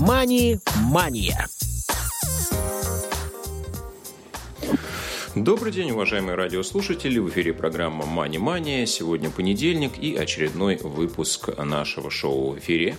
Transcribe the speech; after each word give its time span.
«Мани-мания». 0.00 1.48
Добрый 5.34 5.72
день, 5.72 5.92
уважаемые 5.92 6.34
радиослушатели. 6.34 7.18
В 7.18 7.30
эфире 7.30 7.54
программа 7.54 8.04
«Мани 8.04 8.36
Мания». 8.36 8.84
Сегодня 8.84 9.30
понедельник 9.30 9.92
и 9.98 10.14
очередной 10.14 10.76
выпуск 10.76 11.48
нашего 11.56 12.10
шоу 12.10 12.50
в 12.50 12.58
эфире. 12.58 12.98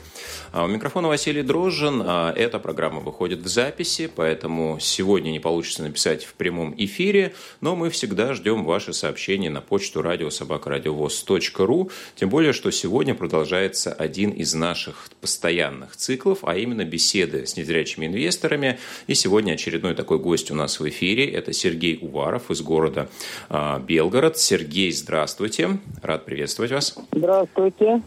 А 0.51 0.63
у 0.63 0.67
микрофона 0.67 1.09
Василий 1.09 1.43
Дрожжин. 1.43 2.01
А 2.03 2.33
эта 2.35 2.57
программа 2.57 3.01
выходит 3.01 3.41
в 3.41 3.47
записи, 3.47 4.09
поэтому 4.13 4.79
сегодня 4.81 5.29
не 5.29 5.39
получится 5.39 5.83
написать 5.83 6.25
в 6.25 6.33
прямом 6.33 6.73
эфире, 6.75 7.35
но 7.61 7.75
мы 7.75 7.91
всегда 7.91 8.33
ждем 8.33 8.65
ваши 8.65 8.93
сообщения 8.93 9.51
на 9.51 9.61
почту 9.61 10.01
радиособакарадиовоз.ру. 10.01 11.91
Тем 12.15 12.29
более, 12.29 12.53
что 12.53 12.71
сегодня 12.71 13.13
продолжается 13.13 13.93
один 13.93 14.31
из 14.31 14.55
наших 14.55 15.11
постоянных 15.21 15.95
циклов, 15.95 16.39
а 16.41 16.57
именно 16.57 16.83
беседы 16.83 17.45
с 17.45 17.57
незрячими 17.57 18.07
инвесторами. 18.07 18.79
И 19.05 19.13
сегодня 19.13 19.53
очередной 19.53 19.93
такой 19.93 20.17
гость 20.17 20.49
у 20.49 20.55
нас 20.55 20.79
в 20.79 20.89
эфире. 20.89 21.29
Это 21.29 21.53
Сергей 21.53 21.99
Увар 22.01 22.22
Уваров 22.23 22.49
из 22.51 22.61
города 22.61 23.09
а, 23.49 23.79
Белгород. 23.79 24.37
Сергей, 24.37 24.93
здравствуйте. 24.93 25.79
Рад 26.01 26.23
приветствовать 26.23 26.71
вас. 26.71 26.95
Здравствуйте. 27.11 28.01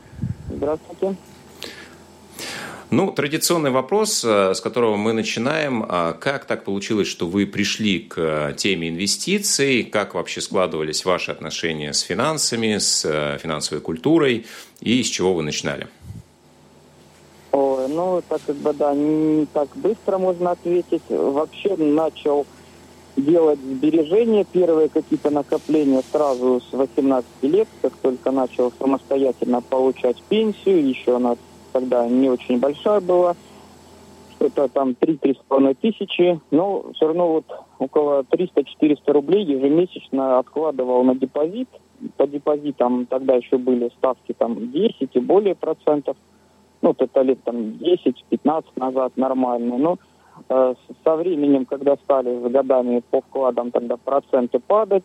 Здравствуйте. 0.51 1.16
Ну, 2.91 3.11
традиционный 3.11 3.70
вопрос, 3.70 4.25
а, 4.25 4.55
с 4.55 4.62
которого 4.62 4.97
мы 4.97 5.12
начинаем. 5.12 5.84
А, 5.87 6.15
как 6.15 6.47
так 6.47 6.65
получилось, 6.65 7.09
что 7.09 7.27
вы 7.27 7.45
пришли 7.45 7.98
к 7.98 8.55
теме 8.56 8.89
инвестиций? 8.89 9.83
Как 9.83 10.15
вообще 10.15 10.41
складывались 10.41 11.05
ваши 11.05 11.30
отношения 11.30 11.92
с 11.92 12.01
финансами, 12.01 12.78
с 12.78 13.39
финансовой 13.42 13.83
культурой? 13.83 14.47
И 14.80 15.03
с 15.03 15.09
чего 15.09 15.34
вы 15.34 15.42
начинали? 15.42 15.89
Ой, 17.53 17.87
ну, 17.89 18.23
так 18.27 18.41
как 18.47 18.56
бы, 18.56 18.73
да, 18.73 18.95
не 18.95 19.45
так 19.45 19.69
быстро 19.77 20.17
можно 20.17 20.53
ответить. 20.53 21.03
Вообще 21.11 21.77
начал 21.77 22.47
делать 23.17 23.59
сбережения, 23.59 24.45
первые 24.45 24.89
какие-то 24.89 25.31
накопления 25.31 26.03
сразу 26.12 26.61
с 26.61 26.72
18 26.72 27.27
лет, 27.42 27.69
как 27.83 27.97
только 27.97 28.31
начал 28.31 28.73
самостоятельно 28.78 29.62
получать 29.62 30.23
пенсию, 30.28 30.86
еще 30.86 31.17
она 31.17 31.36
тогда 31.73 32.06
не 32.08 32.28
очень 32.28 32.58
большая 32.58 33.00
была, 33.00 33.34
что-то 34.36 34.69
там 34.69 34.91
3-3,5 35.00 35.77
тысячи, 35.81 36.41
но 36.50 36.86
все 36.95 37.06
равно 37.06 37.28
вот 37.28 37.45
около 37.78 38.23
300-400 38.23 39.12
рублей 39.12 39.45
ежемесячно 39.45 40.39
откладывал 40.39 41.03
на 41.05 41.14
депозит. 41.14 41.69
По 42.17 42.27
депозитам 42.27 43.06
тогда 43.06 43.34
еще 43.34 43.56
были 43.56 43.91
ставки 43.97 44.34
там 44.34 44.70
10 44.70 45.11
и 45.14 45.20
более 45.20 45.55
процентов. 45.55 46.17
Ну, 46.83 46.95
это 46.97 47.23
лет 47.23 47.42
там 47.45 47.56
10-15 47.56 48.64
назад 48.77 49.17
нормально. 49.17 49.78
Но 49.78 49.98
со 50.48 51.17
временем, 51.17 51.67
когда 51.67 51.97
стали 51.97 52.39
с 52.39 52.51
годами 52.51 53.03
по 53.11 53.20
вкладам 53.20 53.70
тогда 53.70 53.97
проценты 53.97 54.59
падать, 54.59 55.05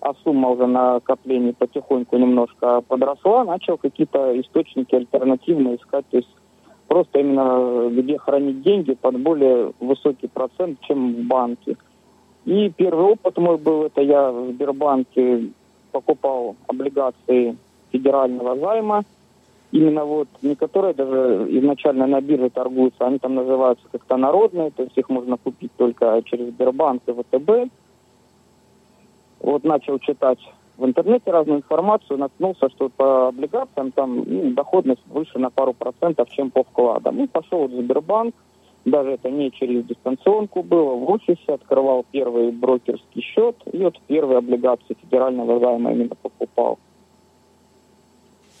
а 0.00 0.14
сумма 0.22 0.50
уже 0.50 0.66
накоплений 0.66 1.52
потихоньку 1.52 2.16
немножко 2.16 2.82
подросла, 2.82 3.44
начал 3.44 3.76
какие-то 3.76 4.38
источники 4.40 4.94
альтернативные 4.94 5.76
искать, 5.76 6.06
то 6.10 6.18
есть 6.18 6.28
просто 6.86 7.20
именно 7.20 7.90
где 7.90 8.18
хранить 8.18 8.62
деньги 8.62 8.94
под 8.94 9.20
более 9.20 9.72
высокий 9.80 10.28
процент, 10.28 10.80
чем 10.82 11.14
в 11.14 11.26
банке. 11.26 11.76
И 12.44 12.70
первый 12.70 13.12
опыт 13.12 13.36
мой 13.36 13.58
был, 13.58 13.84
это 13.84 14.00
я 14.00 14.30
в 14.30 14.52
Сбербанке 14.52 15.50
покупал 15.92 16.56
облигации 16.66 17.56
федерального 17.90 18.56
займа– 18.56 19.02
именно 19.72 20.04
вот 20.04 20.28
не 20.42 20.54
которые 20.54 20.94
даже 20.94 21.46
изначально 21.50 22.06
на 22.06 22.20
бирже 22.20 22.50
торгуются, 22.50 23.06
они 23.06 23.18
там 23.18 23.34
называются 23.34 23.84
как-то 23.90 24.16
народные, 24.16 24.70
то 24.70 24.82
есть 24.82 24.96
их 24.96 25.08
можно 25.08 25.36
купить 25.36 25.72
только 25.76 26.22
через 26.24 26.48
Сбербанк 26.48 27.02
и 27.06 27.12
ВТБ. 27.12 27.72
Вот 29.40 29.64
начал 29.64 29.98
читать 29.98 30.38
в 30.76 30.84
интернете 30.84 31.30
разную 31.30 31.58
информацию, 31.58 32.18
наткнулся, 32.18 32.70
что 32.70 32.88
по 32.88 33.28
облигациям 33.28 33.90
там 33.90 34.22
ну, 34.24 34.52
доходность 34.52 35.02
выше 35.08 35.38
на 35.38 35.50
пару 35.50 35.72
процентов, 35.72 36.30
чем 36.30 36.50
по 36.50 36.62
вкладам. 36.62 37.20
И 37.22 37.26
пошел 37.26 37.66
в 37.66 37.72
Сбербанк, 37.72 38.34
даже 38.84 39.10
это 39.10 39.28
не 39.28 39.50
через 39.50 39.84
дистанционку 39.84 40.62
было, 40.62 40.94
в 40.94 41.10
офисе 41.10 41.52
открывал 41.52 42.06
первый 42.12 42.52
брокерский 42.52 43.22
счет, 43.22 43.56
и 43.72 43.78
вот 43.78 43.98
первые 44.06 44.38
облигации 44.38 44.96
федерального 45.02 45.58
займа 45.58 45.92
именно 45.92 46.14
покупал. 46.14 46.78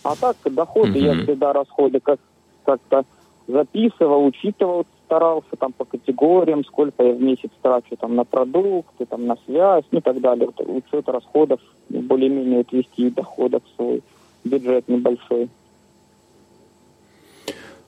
А 0.02 0.14
так 0.16 0.36
доходы, 0.44 0.98
mm-hmm. 0.98 1.16
я 1.16 1.22
всегда 1.22 1.52
расходы 1.52 2.00
как- 2.00 2.20
как-то 2.64 3.04
записывал, 3.46 4.26
учитывал, 4.26 4.86
старался 5.06 5.56
там 5.58 5.72
по 5.72 5.84
категориям, 5.84 6.64
сколько 6.64 7.02
я 7.02 7.14
в 7.14 7.22
месяц 7.22 7.50
трачу 7.62 7.96
там 7.96 8.14
на 8.14 8.24
продукты, 8.24 9.06
там 9.06 9.26
на 9.26 9.36
связь, 9.46 9.84
ну 9.90 9.98
и 9.98 10.02
так 10.02 10.20
далее. 10.20 10.46
Вот, 10.46 10.66
учет 10.68 11.08
расходов, 11.08 11.60
более-менее 11.88 12.60
отвести 12.60 13.10
доходов 13.10 13.62
свой 13.76 14.02
бюджет 14.44 14.86
небольшой. 14.88 15.48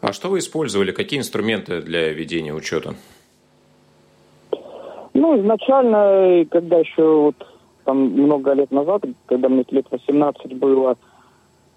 А 0.01 0.13
что 0.13 0.31
вы 0.31 0.39
использовали? 0.39 0.93
Какие 0.93 1.21
инструменты 1.21 1.83
для 1.83 2.11
ведения 2.13 2.55
учета? 2.55 2.95
Ну, 5.13 5.39
изначально, 5.41 6.47
когда 6.51 6.79
еще 6.79 7.03
вот 7.03 7.47
там 7.85 7.99
много 7.99 8.53
лет 8.53 8.71
назад, 8.71 9.05
когда 9.27 9.49
мне 9.49 9.65
лет 9.71 9.87
18 9.91 10.55
было, 10.57 10.97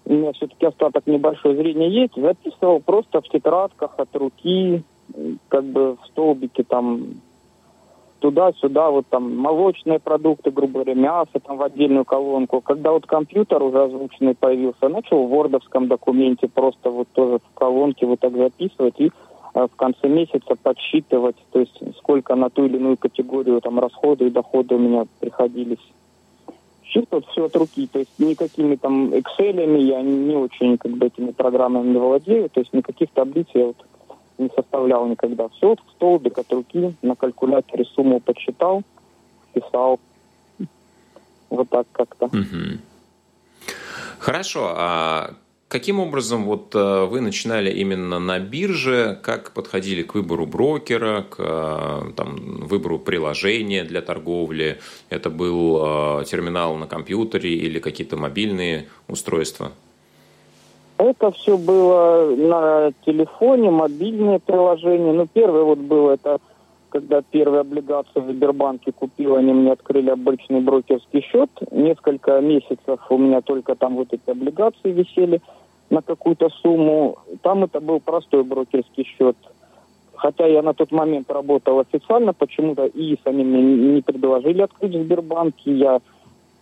у 0.06 0.12
меня 0.12 0.32
все-таки 0.32 0.66
остаток 0.66 1.06
небольшой 1.06 1.56
зрения 1.56 1.88
есть, 1.88 2.14
записывал 2.16 2.80
просто 2.80 3.20
в 3.20 3.28
тетрадках 3.28 3.92
от 3.96 4.14
руки, 4.16 4.82
как 5.48 5.64
бы 5.64 5.96
в 5.96 6.06
столбике 6.08 6.62
там 6.62 7.14
туда-сюда, 8.20 8.90
вот 8.90 9.06
там 9.08 9.36
молочные 9.36 9.98
продукты, 9.98 10.50
грубо 10.50 10.80
говоря, 10.82 10.94
мясо 10.94 11.40
там 11.46 11.58
в 11.58 11.62
отдельную 11.62 12.06
колонку. 12.06 12.62
Когда 12.62 12.92
вот 12.92 13.06
компьютер 13.06 13.62
уже 13.62 13.82
озвученный 13.82 14.34
появился, 14.34 14.88
начал 14.88 15.26
в 15.26 15.30
вордовском 15.30 15.88
документе 15.88 16.48
просто 16.48 16.90
вот 16.90 17.08
тоже 17.12 17.38
в 17.38 17.54
колонке 17.54 18.06
вот 18.06 18.20
так 18.20 18.34
записывать 18.34 18.94
и 18.98 19.10
э, 19.54 19.66
в 19.70 19.76
конце 19.76 20.08
месяца 20.08 20.54
подсчитывать, 20.62 21.36
то 21.52 21.60
есть 21.60 21.78
сколько 21.98 22.34
на 22.34 22.48
ту 22.48 22.64
или 22.64 22.78
иную 22.78 22.96
категорию 22.96 23.60
там 23.60 23.78
расходы 23.78 24.26
и 24.26 24.30
доходы 24.30 24.74
у 24.74 24.78
меня 24.78 25.04
приходились 25.20 25.84
считывать 26.94 27.26
все 27.28 27.46
от 27.46 27.56
руки, 27.56 27.86
то 27.86 27.98
есть 27.98 28.12
никакими 28.18 28.76
там 28.76 29.12
Excel 29.12 29.78
я 29.80 30.02
не 30.02 30.36
очень 30.36 30.78
как 30.78 30.92
бы 30.92 31.06
этими 31.06 31.32
программами 31.32 31.96
владею, 31.96 32.48
то 32.48 32.60
есть 32.60 32.72
никаких 32.72 33.10
таблиц 33.10 33.48
я 33.54 33.66
вот 33.66 33.76
не 34.38 34.48
составлял 34.54 35.06
никогда. 35.06 35.48
Все 35.48 35.68
вот 35.68 35.80
в 35.80 35.90
столбик 35.92 36.38
от 36.38 36.52
руки, 36.52 36.94
на 37.02 37.16
калькуляторе 37.16 37.84
сумму 37.84 38.20
подсчитал, 38.20 38.82
писал. 39.52 39.98
Вот 41.50 41.68
так 41.68 41.86
как-то. 41.92 42.30
Хорошо. 44.18 44.72
А 44.76 45.34
Каким 45.74 45.98
образом 45.98 46.44
вот 46.44 46.72
э, 46.76 47.04
вы 47.06 47.20
начинали 47.20 47.68
именно 47.68 48.20
на 48.20 48.38
бирже, 48.38 49.18
как 49.24 49.50
подходили 49.50 50.04
к 50.04 50.14
выбору 50.14 50.46
брокера, 50.46 51.22
к 51.28 51.34
э, 51.36 52.12
там, 52.14 52.36
выбору 52.68 53.00
приложения 53.00 53.82
для 53.82 54.00
торговли? 54.00 54.78
Это 55.10 55.30
был 55.30 56.20
э, 56.20 56.24
терминал 56.26 56.76
на 56.76 56.86
компьютере 56.86 57.50
или 57.54 57.80
какие-то 57.80 58.16
мобильные 58.16 58.86
устройства? 59.08 59.72
Это 60.98 61.32
все 61.32 61.58
было 61.58 62.32
на 62.36 62.92
телефоне, 63.04 63.72
мобильные 63.72 64.38
приложения. 64.38 65.12
Ну, 65.12 65.26
первое 65.26 65.64
вот 65.64 65.78
было 65.78 66.12
это, 66.12 66.38
когда 66.90 67.20
первые 67.20 67.62
облигации 67.62 68.20
в 68.20 68.30
Сбербанке 68.30 68.92
купил, 68.92 69.34
они 69.34 69.52
мне 69.52 69.72
открыли 69.72 70.10
обычный 70.10 70.60
брокерский 70.60 71.22
счет. 71.22 71.50
Несколько 71.72 72.40
месяцев 72.40 73.00
у 73.10 73.18
меня 73.18 73.40
только 73.40 73.74
там 73.74 73.96
вот 73.96 74.12
эти 74.12 74.30
облигации 74.30 74.92
висели 74.92 75.42
на 75.90 76.02
какую-то 76.02 76.48
сумму. 76.62 77.18
Там 77.42 77.64
это 77.64 77.80
был 77.80 78.00
простой 78.00 78.42
брокерский 78.44 79.04
счет. 79.04 79.36
Хотя 80.16 80.46
я 80.46 80.62
на 80.62 80.74
тот 80.74 80.92
момент 80.92 81.30
работал 81.30 81.80
официально, 81.80 82.32
почему-то 82.32 82.86
ИИС 82.86 83.18
они 83.24 83.44
мне 83.44 83.62
не 83.62 84.00
предложили 84.00 84.62
открыть 84.62 84.94
в 84.94 85.02
Сбербанке. 85.02 85.72
Я 85.72 86.00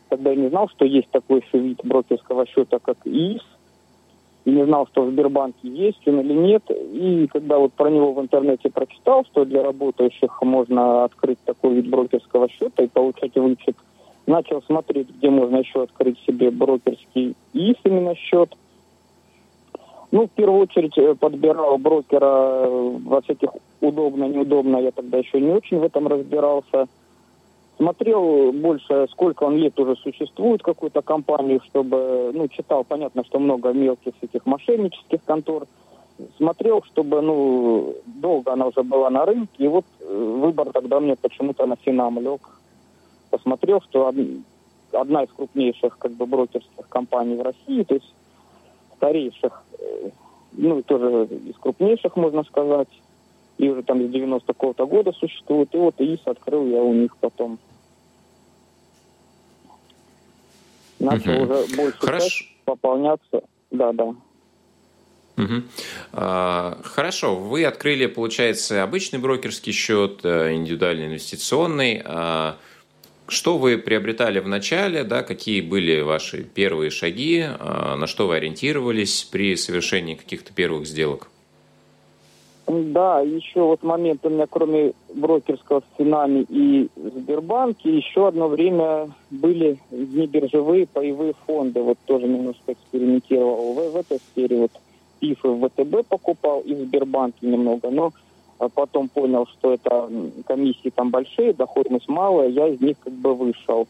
тогда 0.08 0.34
не 0.34 0.48
знал, 0.48 0.68
что 0.68 0.84
есть 0.84 1.10
такой 1.10 1.40
еще 1.40 1.58
вид 1.58 1.80
брокерского 1.84 2.46
счета, 2.46 2.78
как 2.78 2.96
ИИС. 3.04 3.42
И 4.44 4.50
не 4.50 4.64
знал, 4.64 4.88
что 4.88 5.04
в 5.04 5.10
Сбербанке 5.10 5.68
есть 5.68 6.06
он 6.08 6.20
или 6.20 6.32
нет. 6.32 6.64
И 6.70 7.28
когда 7.32 7.58
вот 7.58 7.72
про 7.74 7.90
него 7.90 8.12
в 8.12 8.20
интернете 8.20 8.70
прочитал, 8.70 9.24
что 9.26 9.44
для 9.44 9.62
работающих 9.62 10.42
можно 10.42 11.04
открыть 11.04 11.38
такой 11.44 11.74
вид 11.74 11.88
брокерского 11.88 12.48
счета 12.48 12.82
и 12.82 12.88
получать 12.88 13.36
вычет, 13.36 13.76
начал 14.26 14.62
смотреть, 14.62 15.08
где 15.10 15.30
можно 15.30 15.58
еще 15.58 15.82
открыть 15.82 16.18
себе 16.26 16.50
брокерский 16.50 17.36
ИИС 17.52 17.76
именно 17.84 18.16
счет. 18.16 18.56
Ну, 20.12 20.26
в 20.26 20.30
первую 20.30 20.60
очередь 20.60 20.96
э, 20.98 21.14
подбирал 21.14 21.78
брокера 21.78 22.66
э, 22.66 22.98
во 23.02 23.22
всяких 23.22 23.48
удобно, 23.80 24.24
неудобно. 24.24 24.76
Я 24.76 24.90
тогда 24.90 25.16
еще 25.16 25.40
не 25.40 25.50
очень 25.50 25.78
в 25.78 25.84
этом 25.84 26.06
разбирался. 26.06 26.86
Смотрел 27.78 28.52
больше, 28.52 29.06
сколько 29.10 29.44
он 29.44 29.56
лет 29.56 29.80
уже 29.80 29.96
существует, 29.96 30.62
какую-то 30.62 31.00
компанию, 31.00 31.62
чтобы, 31.64 32.30
ну, 32.34 32.46
читал, 32.48 32.84
понятно, 32.84 33.24
что 33.24 33.38
много 33.38 33.72
мелких 33.72 34.12
всяких 34.18 34.44
мошеннических 34.44 35.24
контор. 35.24 35.66
смотрел, 36.36 36.82
чтобы, 36.82 37.22
ну, 37.22 37.94
долго 38.04 38.52
она 38.52 38.66
уже 38.66 38.82
была 38.82 39.08
на 39.08 39.24
рынке, 39.24 39.64
и 39.64 39.68
вот 39.68 39.86
э, 40.00 40.14
выбор 40.14 40.72
тогда 40.72 41.00
мне 41.00 41.16
почему-то 41.16 41.64
на 41.64 41.76
Финам 41.76 42.20
лег. 42.20 42.42
Посмотрел, 43.30 43.80
что 43.80 44.12
одна 44.92 45.22
из 45.22 45.30
крупнейших, 45.30 45.96
как 45.96 46.12
бы, 46.12 46.26
брокерских 46.26 46.86
компаний 46.90 47.36
в 47.36 47.42
России, 47.42 47.82
то 47.84 47.94
есть 47.94 48.12
старейших, 49.02 49.64
э, 49.80 50.10
ну, 50.52 50.80
тоже 50.82 51.24
из 51.24 51.56
крупнейших, 51.56 52.14
можно 52.16 52.44
сказать, 52.44 52.88
и 53.58 53.68
уже 53.68 53.82
там 53.82 54.00
с 54.06 54.10
90 54.10 54.46
какого-то 54.46 54.86
года 54.86 55.12
существует, 55.12 55.74
и 55.74 55.76
вот 55.76 55.96
ИИС 55.98 56.20
открыл 56.24 56.66
я 56.66 56.80
у 56.80 56.94
них 56.94 57.16
потом. 57.16 57.58
Начал 61.00 61.32
угу. 61.32 61.42
уже 61.42 61.76
больше 61.76 61.98
Хорошо. 61.98 62.44
пополняться. 62.64 63.42
Да, 63.72 63.92
да. 63.92 64.04
Угу. 64.04 65.62
А, 66.12 66.78
хорошо, 66.84 67.34
вы 67.34 67.64
открыли, 67.64 68.06
получается, 68.06 68.84
обычный 68.84 69.18
брокерский 69.18 69.72
счет, 69.72 70.20
э, 70.22 70.54
индивидуальный 70.54 71.06
инвестиционный. 71.06 72.02
Что 73.28 73.56
вы 73.56 73.78
приобретали 73.78 74.40
в 74.40 74.48
начале, 74.48 75.04
да, 75.04 75.22
какие 75.22 75.60
были 75.60 76.00
ваши 76.00 76.42
первые 76.42 76.90
шаги, 76.90 77.42
а, 77.42 77.96
на 77.96 78.06
что 78.06 78.26
вы 78.26 78.36
ориентировались 78.36 79.24
при 79.24 79.56
совершении 79.56 80.14
каких-то 80.14 80.52
первых 80.52 80.86
сделок? 80.86 81.28
Да, 82.66 83.20
еще 83.20 83.62
вот 83.62 83.82
момент 83.82 84.24
у 84.24 84.30
меня, 84.30 84.46
кроме 84.48 84.92
брокерского 85.14 85.80
в 85.80 85.98
Финаме 85.98 86.46
и 86.48 86.88
Сбербанке, 86.96 87.96
еще 87.96 88.28
одно 88.28 88.48
время 88.48 89.10
были 89.30 89.78
внебиржевые 89.90 90.86
паевые 90.86 91.34
фонды. 91.46 91.80
Вот 91.80 91.98
тоже 92.06 92.26
немножко 92.26 92.72
экспериментировал 92.72 93.74
в, 93.74 93.92
в 93.92 93.96
этой 93.96 94.18
сфере. 94.18 94.56
Вот 94.58 94.70
ПИФы 95.20 95.48
в 95.48 95.68
ВТБ 95.68 96.06
покупал 96.08 96.60
и 96.60 96.74
в 96.74 96.80
Сбербанке 96.80 97.46
немного, 97.46 97.90
но 97.90 98.12
потом 98.68 99.08
понял, 99.08 99.46
что 99.46 99.72
это 99.72 100.10
комиссии 100.46 100.90
там 100.90 101.10
большие, 101.10 101.52
доходность 101.52 102.08
малая, 102.08 102.48
я 102.48 102.68
из 102.68 102.80
них 102.80 102.96
как 103.02 103.12
бы 103.12 103.34
вышел. 103.34 103.88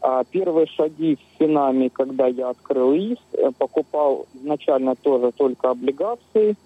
А 0.00 0.24
первые 0.24 0.66
шаги 0.66 1.16
в 1.16 1.38
Финаме, 1.38 1.88
когда 1.88 2.26
я 2.26 2.48
открыл 2.50 2.92
ИС, 2.94 3.18
э, 3.34 3.50
покупал 3.56 4.26
изначально 4.34 4.96
тоже 4.96 5.30
только 5.30 5.70
облигации, 5.70 6.56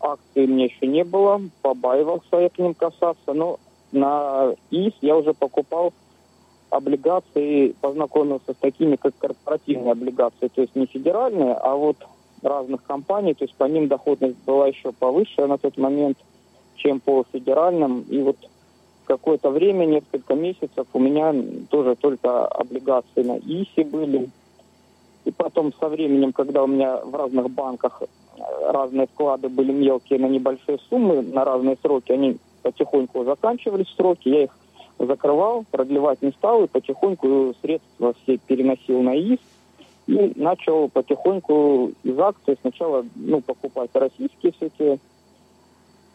акции 0.00 0.46
мне 0.46 0.66
еще 0.66 0.86
не 0.86 1.04
было, 1.04 1.42
побаивался 1.60 2.36
я 2.36 2.48
к 2.48 2.58
ним 2.58 2.72
касаться, 2.72 3.34
но 3.34 3.58
на 3.92 4.54
ИС 4.70 4.94
я 5.02 5.16
уже 5.16 5.34
покупал 5.34 5.92
облигации, 6.70 7.74
познакомился 7.80 8.54
с 8.54 8.56
такими, 8.56 8.96
как 8.96 9.12
корпоративные 9.18 9.92
облигации, 9.92 10.48
то 10.48 10.62
есть 10.62 10.74
не 10.74 10.86
федеральные, 10.86 11.52
а 11.52 11.74
вот 11.74 11.96
разных 12.42 12.82
компаний, 12.84 13.34
то 13.34 13.44
есть 13.44 13.54
по 13.56 13.64
ним 13.64 13.88
доходность 13.88 14.38
была 14.46 14.68
еще 14.68 14.92
повыше 14.92 15.46
на 15.46 15.58
тот 15.58 15.76
момент, 15.76 16.16
чем 16.82 17.00
по 17.00 17.24
федеральным. 17.32 18.04
И 18.08 18.20
вот 18.22 18.36
какое-то 19.04 19.50
время, 19.50 19.84
несколько 19.86 20.34
месяцев 20.34 20.86
у 20.92 20.98
меня 20.98 21.34
тоже 21.68 21.96
только 21.96 22.46
облигации 22.46 23.22
на 23.22 23.38
ИСИ 23.38 23.82
были. 23.82 24.30
И 25.24 25.30
потом 25.30 25.72
со 25.78 25.88
временем, 25.88 26.32
когда 26.32 26.62
у 26.62 26.66
меня 26.66 26.96
в 26.96 27.14
разных 27.14 27.50
банках 27.50 28.02
э, 28.02 28.42
разные 28.70 29.06
вклады 29.06 29.48
были 29.48 29.72
мелкие 29.72 30.18
на 30.18 30.26
небольшие 30.26 30.78
суммы, 30.88 31.22
на 31.22 31.44
разные 31.44 31.76
сроки, 31.82 32.12
они 32.12 32.38
потихоньку 32.62 33.24
заканчивались 33.24 33.92
сроки, 33.96 34.28
я 34.28 34.44
их 34.44 34.50
закрывал, 34.98 35.64
продлевать 35.70 36.22
не 36.22 36.30
стал 36.30 36.64
и 36.64 36.68
потихоньку 36.68 37.54
средства 37.60 38.14
все 38.22 38.38
переносил 38.38 39.02
на 39.02 39.14
ИС 39.14 39.40
и 40.06 40.32
начал 40.36 40.88
потихоньку 40.88 41.92
из 42.02 42.18
акций 42.18 42.56
сначала 42.60 43.04
ну, 43.14 43.40
покупать 43.40 43.90
российские 43.94 44.52
всякие 44.52 44.98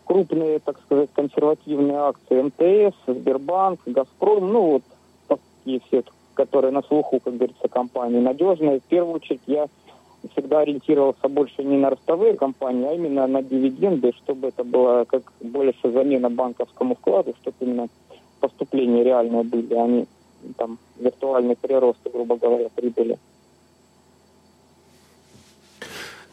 крупные, 0.05 0.59
так 0.59 0.79
сказать, 0.81 1.09
консервативные 1.13 1.97
акции 1.97 2.41
МТС, 2.41 2.95
Сбербанк, 3.07 3.81
Газпром, 3.85 4.51
ну 4.51 4.61
вот 4.71 4.83
такие 5.27 5.81
все, 5.87 6.03
которые 6.33 6.71
на 6.71 6.81
слуху, 6.83 7.19
как 7.19 7.35
говорится, 7.35 7.67
компании 7.67 8.19
надежные. 8.19 8.79
В 8.79 8.83
первую 8.83 9.15
очередь 9.15 9.41
я 9.47 9.67
всегда 10.31 10.59
ориентировался 10.59 11.27
больше 11.27 11.63
не 11.63 11.77
на 11.77 11.89
ростовые 11.89 12.35
компании, 12.35 12.87
а 12.87 12.93
именно 12.93 13.27
на 13.27 13.41
дивиденды, 13.41 14.13
чтобы 14.23 14.47
это 14.47 14.63
было 14.63 15.05
как 15.05 15.23
больше 15.41 15.91
замена 15.91 16.29
банковскому 16.29 16.95
вкладу, 16.95 17.33
чтобы 17.41 17.57
именно 17.59 17.87
поступления 18.39 19.03
реальные 19.03 19.43
были, 19.43 19.73
а 19.73 19.87
не 19.87 20.07
там 20.57 20.77
виртуальный 20.97 21.55
прирост, 21.55 21.99
грубо 22.11 22.37
говоря, 22.37 22.69
прибыли. 22.75 23.17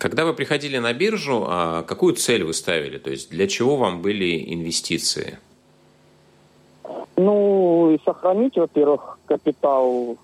Когда 0.03 0.25
вы 0.25 0.35
приходили 0.35 0.79
на 0.79 0.93
биржу, 0.93 1.45
а 1.47 1.85
какую 1.85 2.17
цель 2.17 2.43
вы 2.43 2.55
ставили? 2.55 2.99
То 2.99 3.11
есть 3.11 3.31
для 3.31 3.47
чего 3.47 3.77
вам 3.77 4.03
были 4.03 4.53
инвестиции? 4.53 5.39
Ну, 7.17 7.97
сохранить, 8.05 8.57
во-первых, 8.57 9.21
капитал 9.27 10.17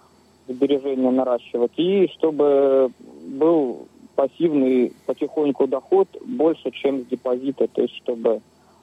сбережения 0.49 1.13
наращивать, 1.13 1.71
и 1.77 2.11
чтобы 2.15 2.91
был 3.29 3.87
пассивный 4.17 4.93
потихоньку 5.07 5.69
доход 5.69 6.09
больше, 6.27 6.73
чем 6.73 7.03
с 7.03 7.07
депозита, 7.07 7.69
то 7.69 7.83
есть 7.83 7.95
чтобы 7.99 8.41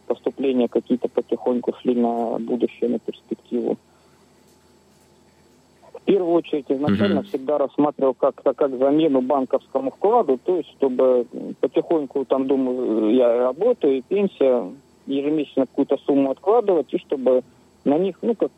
поступления 0.08 0.70
какие-то 0.70 1.10
потихоньку 1.10 1.74
шли 1.82 1.94
на 1.96 2.40
будущее, 2.40 2.90
на 2.90 3.00
перспективу 3.00 3.78
в 6.06 6.08
первую 6.08 6.34
очередь 6.34 6.66
изначально 6.70 7.22
uh-huh. 7.22 7.30
всегда 7.30 7.58
рассматривал 7.58 8.14
как 8.14 8.36
как 8.36 8.78
замену 8.78 9.22
банковскому 9.22 9.90
вкладу, 9.90 10.40
то 10.44 10.58
есть 10.58 10.70
чтобы 10.74 11.26
потихоньку 11.62 12.26
там 12.26 12.46
думаю, 12.46 13.16
я 13.16 13.40
работаю, 13.40 14.04
пенсия, 14.08 14.72
ежемесячно 15.08 15.66
какую-то 15.66 15.98
сумму 16.06 16.30
откладывать, 16.30 16.94
и 16.94 17.00
чтобы 17.00 17.42
на 17.86 17.98
них, 17.98 18.18
ну, 18.22 18.36
как, 18.36 18.52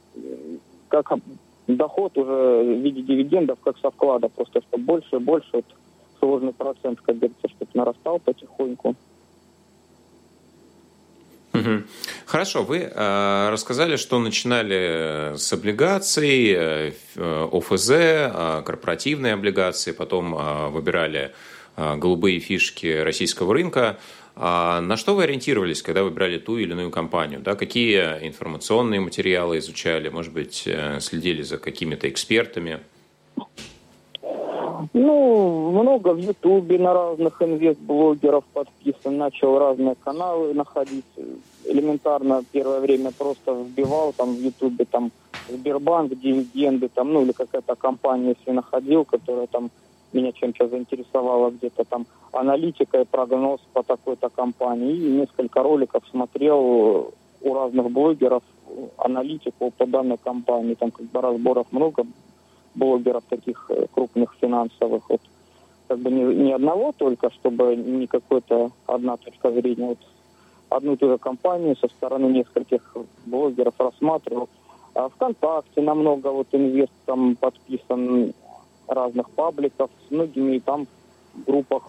как 0.90 1.20
доход 1.68 2.18
уже 2.18 2.64
в 2.64 2.82
виде 2.82 3.02
дивидендов, 3.02 3.60
как 3.64 3.78
со 3.78 3.92
вклада, 3.92 4.28
просто 4.28 4.62
чтобы 4.64 4.84
больше 4.84 5.16
и 5.16 5.20
больше 5.20 5.50
вот, 5.54 5.66
сложный 6.20 6.52
процент, 6.52 7.00
как 7.00 7.16
говорится, 7.16 7.48
чтобы 7.48 7.72
нарастал 7.76 8.20
потихоньку. 8.20 8.96
Хорошо, 12.26 12.64
вы 12.64 12.90
э, 12.94 13.50
рассказали, 13.50 13.96
что 13.96 14.20
начинали 14.20 15.36
с 15.38 15.54
облигаций, 15.54 16.52
э, 16.52 16.92
ОФЗ, 17.16 17.90
э, 17.92 18.62
корпоративные 18.66 19.34
облигации, 19.34 19.92
потом 19.92 20.36
э, 20.36 20.70
выбирали 20.70 21.34
э, 21.76 21.96
голубые 21.96 22.40
фишки 22.40 23.02
российского 23.02 23.54
рынка. 23.54 23.98
А 24.40 24.82
на 24.82 24.98
что 24.98 25.16
вы 25.16 25.24
ориентировались, 25.24 25.82
когда 25.82 26.04
выбирали 26.04 26.38
ту 26.38 26.58
или 26.58 26.72
иную 26.72 26.92
компанию? 26.92 27.40
Да, 27.40 27.56
какие 27.56 27.98
информационные 28.28 29.00
материалы 29.00 29.58
изучали? 29.58 30.10
Может 30.10 30.32
быть, 30.32 30.64
э, 30.66 31.00
следили 31.00 31.42
за 31.42 31.58
какими-то 31.58 32.08
экспертами? 32.08 32.80
Ну, 34.94 35.72
много 35.72 36.14
в 36.14 36.18
Ютубе 36.18 36.78
на 36.80 36.94
разных 36.94 37.42
инвест-блогеров 37.42 38.44
подписан, 38.54 39.18
начал 39.18 39.58
разные 39.58 39.96
каналы 39.96 40.54
находить. 40.54 41.06
Элементарно 41.66 42.44
первое 42.52 42.80
время 42.80 43.12
просто 43.18 43.54
вбивал 43.54 44.14
там 44.14 44.34
в 44.36 44.40
Ютубе 44.40 44.86
там 44.86 45.12
Сбербанк, 45.50 46.14
дивиденды, 46.20 46.90
там, 46.90 47.14
ну 47.14 47.22
или 47.22 47.32
какая-то 47.32 47.76
компания, 47.76 48.36
если 48.38 48.52
находил, 48.52 49.06
которая 49.06 49.48
там 49.48 49.70
меня 50.14 50.32
чем-то 50.32 50.68
заинтересовала 50.68 51.52
где-то 51.52 51.84
там 51.84 52.06
аналитика 52.32 53.02
и 53.02 53.06
прогноз 53.06 53.60
по 53.74 53.84
такой-то 53.84 54.30
компании. 54.30 54.96
И 54.96 55.10
несколько 55.10 55.64
роликов 55.64 56.04
смотрел 56.10 57.14
у 57.42 57.54
разных 57.54 57.92
блогеров 57.92 58.44
аналитику 58.98 59.72
по 59.78 59.86
данной 59.86 60.18
компании. 60.18 60.76
Там 60.76 60.92
как 60.92 61.06
бы 61.08 61.22
разборов 61.22 61.68
много 61.72 62.06
блогеров 62.78 63.24
таких 63.30 63.66
э, 63.70 63.88
крупных 63.92 64.36
финансовых. 64.40 65.10
Вот, 65.10 65.22
как 65.88 66.00
бы 66.00 66.12
не, 66.12 66.24
не 66.24 66.54
одного 66.54 66.94
только, 66.96 67.32
чтобы 67.32 67.76
не 67.76 68.08
какой-то 68.08 68.72
одна 68.86 69.18
точка 69.18 69.52
зрения. 69.52 69.88
Вот 69.88 70.00
одну 70.70 70.94
и 70.94 70.98
ту 70.98 71.10
же 71.10 71.18
компанию 71.18 71.76
со 71.78 71.88
стороны 71.88 72.28
нескольких 72.28 72.96
блогеров 73.26 73.74
рассматривал. 73.80 74.50
А 74.94 75.10
ВКонтакте 75.10 75.82
намного 75.82 76.28
вот 76.28 76.48
инвест 76.52 76.92
там 77.06 77.36
подписан 77.36 78.34
разных 78.88 79.30
пабликов 79.32 79.90
с 80.08 80.12
многими 80.12 80.60
там 80.60 80.88
группах 81.46 81.84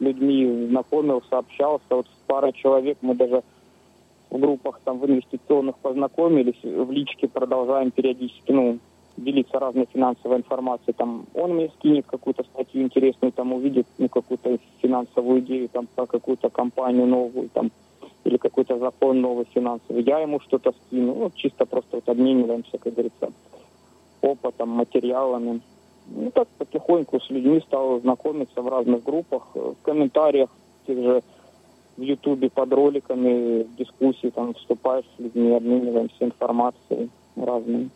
людьми 0.00 0.66
знакомился, 0.68 1.38
общался. 1.38 1.84
Вот 1.90 2.06
с 2.06 2.26
парой 2.26 2.52
человек 2.52 2.98
мы 3.00 3.14
даже 3.14 3.42
в 4.30 4.38
группах 4.38 4.80
там 4.84 4.98
в 4.98 5.06
инвестиционных 5.06 5.78
познакомились, 5.78 6.62
в 6.62 6.90
личке 6.90 7.28
продолжаем 7.28 7.90
периодически, 7.90 8.52
ну, 8.52 8.78
делиться 9.18 9.58
разной 9.58 9.86
финансовой 9.92 10.38
информацией. 10.38 10.94
Там 10.96 11.26
он 11.34 11.54
мне 11.54 11.70
скинет 11.78 12.06
какую-то 12.06 12.44
статью 12.44 12.82
интересную, 12.82 13.32
там 13.32 13.52
увидит 13.52 13.86
ну, 13.98 14.08
какую-то 14.08 14.58
финансовую 14.80 15.40
идею 15.40 15.68
там 15.68 15.88
про 15.94 16.06
какую-то 16.06 16.50
компанию 16.50 17.06
новую, 17.06 17.48
там 17.50 17.70
или 18.24 18.36
какой-то 18.36 18.78
закон 18.78 19.20
новый 19.20 19.46
финансовый. 19.54 20.02
Я 20.02 20.18
ему 20.20 20.40
что-то 20.40 20.72
скину. 20.72 21.14
Ну, 21.14 21.30
чисто 21.34 21.66
просто 21.66 21.96
вот 21.96 22.08
обмениваемся, 22.08 22.78
как 22.78 22.92
говорится, 22.92 23.32
опытом, 24.20 24.68
материалами. 24.70 25.60
Ну, 26.08 26.30
так 26.30 26.48
потихоньку 26.58 27.20
с 27.20 27.30
людьми 27.30 27.60
стал 27.66 28.00
знакомиться 28.00 28.62
в 28.62 28.68
разных 28.68 29.02
группах, 29.02 29.48
в 29.54 29.76
комментариях 29.82 30.50
тех 30.86 30.98
же 30.98 31.22
в 31.96 32.02
Ютубе 32.02 32.48
под 32.48 32.72
роликами, 32.72 33.64
в 33.64 33.76
дискуссии 33.76 34.30
там 34.30 34.54
вступаешь 34.54 35.04
с 35.16 35.20
людьми, 35.20 35.52
обмениваемся 35.52 36.24
информацией 36.24 37.10
разной. 37.36 37.90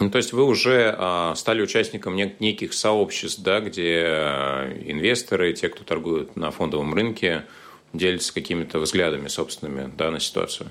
Ну, 0.00 0.08
то 0.08 0.16
есть 0.16 0.32
вы 0.32 0.44
уже 0.44 0.94
а, 0.96 1.34
стали 1.34 1.60
участником 1.60 2.16
нек- 2.16 2.36
неких 2.40 2.72
сообществ, 2.72 3.42
да, 3.42 3.60
где 3.60 4.02
а, 4.06 4.72
инвесторы, 4.86 5.52
те, 5.52 5.68
кто 5.68 5.84
торгует 5.84 6.36
на 6.36 6.50
фондовом 6.50 6.94
рынке, 6.94 7.44
делятся 7.92 8.32
какими-то 8.32 8.78
взглядами 8.78 9.28
собственными 9.28 9.92
да, 9.98 10.10
на 10.10 10.18
ситуацию? 10.18 10.70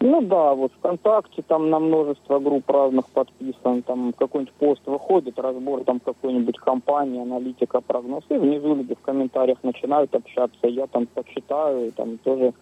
Ну 0.00 0.22
да, 0.22 0.54
вот 0.54 0.72
ВКонтакте 0.78 1.42
там 1.42 1.70
на 1.70 1.78
множество 1.78 2.40
групп 2.40 2.68
разных 2.68 3.06
подписан, 3.10 3.82
там 3.82 4.12
какой-нибудь 4.14 4.54
пост 4.54 4.80
выходит, 4.86 5.38
разбор 5.38 5.84
там 5.84 6.00
какой-нибудь 6.00 6.56
компании, 6.56 7.22
аналитика, 7.22 7.80
прогноз, 7.80 8.24
и 8.30 8.34
внизу 8.34 8.74
люди 8.74 8.94
в 8.94 9.00
комментариях 9.02 9.58
начинают 9.62 10.12
общаться, 10.16 10.66
я 10.66 10.88
там 10.88 11.06
почитаю, 11.06 11.92
там 11.92 12.18
тоже 12.18 12.54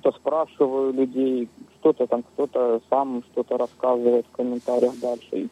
что-то 0.00 0.16
спрашиваю 0.18 0.92
людей, 0.92 1.48
что-то 1.78 2.06
там 2.06 2.22
кто-то 2.22 2.80
сам 2.90 3.22
что-то 3.32 3.58
рассказывает 3.58 4.26
в 4.26 4.36
комментариях 4.36 4.98
дальше. 5.00 5.28
И 5.32 5.48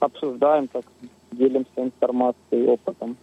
обсуждаем, 0.00 0.68
так 0.68 0.84
делимся 1.32 1.68
информацией, 1.76 2.66
опытом. 2.66 3.16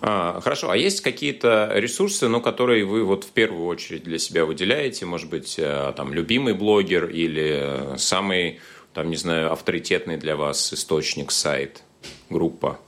А, 0.00 0.40
хорошо, 0.40 0.70
а 0.70 0.76
есть 0.76 1.00
какие-то 1.00 1.72
ресурсы, 1.74 2.28
ну, 2.28 2.40
которые 2.40 2.84
вы 2.84 3.04
вот 3.04 3.24
в 3.24 3.30
первую 3.32 3.66
очередь 3.66 4.04
для 4.04 4.18
себя 4.18 4.46
выделяете? 4.46 5.04
Может 5.04 5.28
быть, 5.28 5.58
э, 5.58 5.92
там, 5.96 6.14
любимый 6.14 6.54
блогер 6.54 7.06
или 7.06 7.96
самый, 7.96 8.60
там, 8.94 9.10
не 9.10 9.16
знаю, 9.16 9.52
авторитетный 9.52 10.16
для 10.16 10.36
вас 10.36 10.72
источник, 10.72 11.32
сайт, 11.32 11.82
группа? 12.30 12.78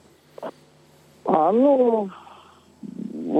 А, 1.25 1.52
ну, 1.52 2.11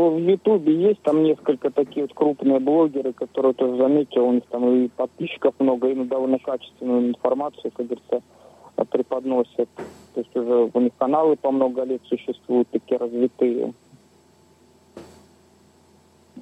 в 0.09 0.19
Ютубе 0.19 0.75
есть 0.75 1.02
там 1.02 1.23
несколько 1.23 1.71
такие 1.71 2.04
вот 2.04 2.14
крупные 2.14 2.59
блогеры, 2.59 3.12
которые 3.12 3.52
тоже 3.52 3.76
заметил, 3.76 4.25
у 4.25 4.33
них 4.33 4.45
там 4.49 4.66
и 4.69 4.88
подписчиков 4.88 5.54
много, 5.59 5.88
и 5.88 5.95
довольно 6.04 6.38
качественную 6.38 7.09
информацию, 7.09 7.71
как 7.73 7.87
говорится, 7.87 8.23
преподносят. 8.90 9.69
То 10.14 10.21
есть 10.21 10.35
уже 10.35 10.71
у 10.73 10.80
них 10.80 10.92
каналы 10.99 11.37
по 11.37 11.50
много 11.50 11.85
лет 11.85 12.00
существуют, 12.07 12.69
такие 12.71 12.99
развитые. 12.99 13.75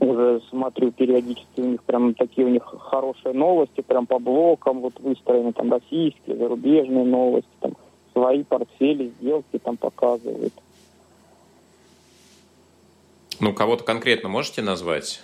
Уже 0.01 0.41
смотрю 0.49 0.93
периодически, 0.93 1.61
у 1.61 1.67
них 1.67 1.83
прям 1.83 2.15
такие 2.15 2.47
у 2.47 2.51
них 2.51 2.63
хорошие 2.63 3.35
новости, 3.35 3.81
прям 3.81 4.07
по 4.07 4.21
блокам 4.21 4.81
вот 4.81 5.01
выстроены, 5.01 5.53
там 5.53 5.73
российские, 5.73 6.37
зарубежные 6.37 7.05
новости, 7.05 7.51
там 7.61 7.73
свои 8.13 8.45
портфели, 8.45 9.13
сделки 9.21 9.59
там 9.59 9.77
показывают. 9.77 10.53
Ну, 13.41 13.53
кого-то 13.53 13.85
конкретно 13.85 14.29
можете 14.29 14.63
назвать? 14.63 15.23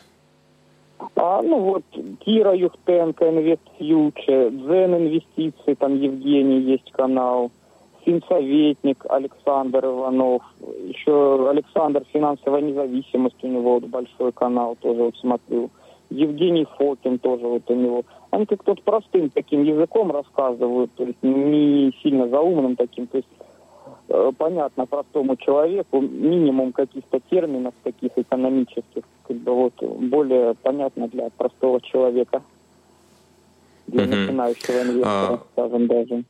А, 1.17 1.43
ну 1.43 1.59
вот, 1.59 1.83
Кира 2.25 2.55
Юхтенко, 2.55 3.29
Инвест 3.29 3.63
Фьючер, 3.79 4.51
Дзен 4.51 4.95
Инвестиции, 4.95 5.75
там 5.75 6.01
Евгений 6.01 6.61
есть 6.61 6.91
канал, 6.93 7.51
Финсоветник 8.05 9.05
Александр 9.09 9.87
Иванов, 9.87 10.43
еще 10.87 11.49
Александр 11.51 12.05
Финансовая 12.13 12.61
независимость, 12.61 13.43
у 13.43 13.49
него 13.49 13.75
вот 13.81 13.85
большой 13.85 14.33
канал, 14.33 14.77
тоже 14.81 15.03
вот 15.03 15.17
смотрю. 15.17 15.71
Евгений 16.11 16.67
Фокин 16.79 17.19
тоже 17.19 17.47
вот 17.47 17.69
у 17.69 17.75
него. 17.75 18.05
Они 18.31 18.47
как-то 18.47 18.75
простым 18.85 19.31
таким 19.31 19.65
языком 19.65 20.13
рассказывают, 20.13 20.93
то 20.95 21.05
есть 21.05 21.19
не 21.23 21.93
сильно 22.03 22.29
заумным 22.29 22.77
таким, 22.77 23.07
то 23.07 23.17
есть 23.19 23.29
понятно 24.39 24.87
простому 24.87 25.37
человеку, 25.37 26.01
минимум 26.01 26.73
каких-то 26.73 27.21
терминов 27.31 27.75
таких 27.83 28.13
экономических, 28.17 29.03
как 29.27 29.37
бы 29.37 29.55
вот 29.55 29.75
более 29.83 30.55
понятно 30.55 31.09
для 31.09 31.31
простого 31.31 31.81
человека, 31.81 32.43
для 33.87 34.05
uh-huh. 34.05 34.09
начинающего 34.09 34.83
инвестора, 34.83 35.35
uh 35.35 35.41
скажем 35.53 35.87
даже. 35.87 36.25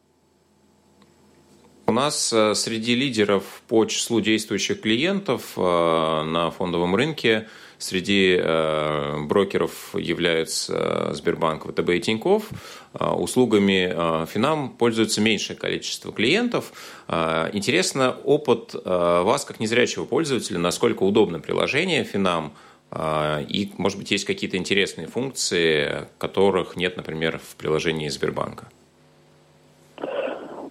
У 1.86 1.92
нас 1.92 2.32
э, 2.32 2.54
среди 2.54 2.94
лидеров 2.94 3.62
по 3.68 3.84
числу 3.84 4.20
действующих 4.20 4.80
клиентов 4.80 5.52
э, 5.56 5.60
на 5.60 6.50
фондовом 6.50 6.96
рынке 6.96 7.46
среди 7.78 8.36
э, 8.38 9.22
брокеров 9.24 9.94
являются 9.94 11.12
Сбербанк, 11.14 11.66
ВТБ 11.66 11.90
и 11.90 12.00
Тиньков. 12.00 12.48
Услугами 12.92 14.26
Финам 14.26 14.70
пользуется 14.70 15.20
меньшее 15.20 15.56
количество 15.56 16.12
клиентов. 16.12 16.72
Интересно 17.08 18.16
опыт 18.24 18.74
вас 18.84 19.44
как 19.44 19.58
незрячего 19.58 20.04
пользователя, 20.04 20.58
насколько 20.58 21.02
удобно 21.02 21.40
приложение 21.40 22.04
Финам, 22.04 22.52
и, 22.96 23.72
может 23.76 23.98
быть, 23.98 24.10
есть 24.12 24.24
какие-то 24.24 24.56
интересные 24.56 25.08
функции, 25.08 26.06
которых 26.18 26.76
нет, 26.76 26.96
например, 26.96 27.40
в 27.40 27.56
приложении 27.56 28.08
Сбербанка. 28.08 28.68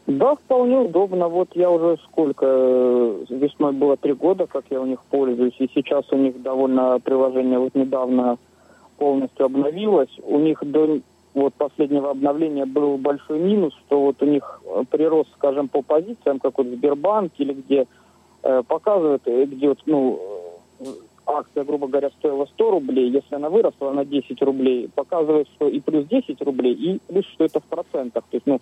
Да, 0.06 0.36
вполне 0.36 0.80
удобно. 0.80 1.30
Вот 1.30 1.50
я 1.56 1.72
уже 1.72 1.98
сколько, 2.04 2.46
э, 2.46 3.26
весной 3.30 3.72
было 3.72 3.96
три 3.96 4.14
года, 4.14 4.48
как 4.48 4.66
я 4.70 4.82
у 4.82 4.86
них 4.86 5.00
пользуюсь, 5.10 5.56
и 5.60 5.70
сейчас 5.74 6.06
у 6.12 6.18
них 6.18 6.42
довольно 6.42 7.00
приложение 7.00 7.58
вот 7.58 7.74
недавно 7.74 8.38
полностью 8.98 9.46
обновилось. 9.46 10.10
У 10.24 10.40
них 10.40 10.60
до 10.62 11.00
вот 11.34 11.54
последнего 11.54 12.12
обновления 12.12 12.66
был 12.66 12.98
большой 12.98 13.40
минус, 13.40 13.74
что 13.86 14.02
вот 14.02 14.22
у 14.22 14.26
них 14.26 14.62
прирост, 14.90 15.30
скажем, 15.38 15.70
по 15.70 15.82
позициям, 15.82 16.40
как 16.40 16.58
вот 16.58 16.68
Сбербанк 16.68 17.32
или 17.38 17.54
где 17.54 17.88
э, 18.44 18.62
показывает, 18.68 19.22
э, 19.26 19.46
где 19.46 19.70
вот, 19.70 19.80
ну, 19.86 20.20
акция, 21.26 21.64
грубо 21.64 21.88
говоря, 21.88 22.10
стоила 22.12 22.46
100 22.46 22.72
рублей, 22.72 23.10
если 23.10 23.36
она 23.36 23.50
выросла 23.50 23.92
на 23.92 24.06
10 24.06 24.42
рублей, 24.42 24.90
показывает, 24.94 25.48
что 25.56 25.68
и 25.68 25.80
плюс 25.80 26.06
10 26.08 26.42
рублей, 26.42 26.74
и 26.74 27.00
плюс, 27.08 27.26
что 27.28 27.46
это 27.46 27.62
в 27.62 27.64
процентах. 27.64 28.26
То 28.30 28.38
есть, 28.38 28.46
ну, 28.46 28.60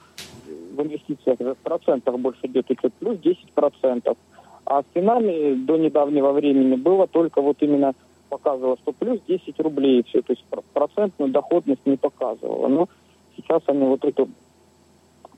инвестициях 0.82 1.40
в 1.40 1.56
процентах 1.64 2.18
больше 2.20 2.48
идет 2.48 2.70
учет, 2.70 2.94
плюс 2.96 3.20
10 3.20 3.52
процентов. 3.54 4.18
А 4.66 4.82
с 4.82 4.86
финами 4.94 5.56
до 5.56 5.78
недавнего 5.78 6.32
времени 6.32 6.76
было 6.76 7.08
только 7.08 7.42
вот 7.42 7.58
именно 7.62 7.94
показывало, 8.30 8.78
что 8.78 8.94
плюс 8.94 9.20
10 9.28 9.60
рублей 9.60 10.04
все, 10.04 10.22
то 10.22 10.34
есть 10.34 10.46
процентную 10.74 11.32
доходность 11.32 11.86
не 11.86 11.98
показывала. 11.98 12.68
Но 12.68 12.88
сейчас 13.36 13.62
они 13.68 13.86
вот 13.86 14.06
эту 14.06 14.30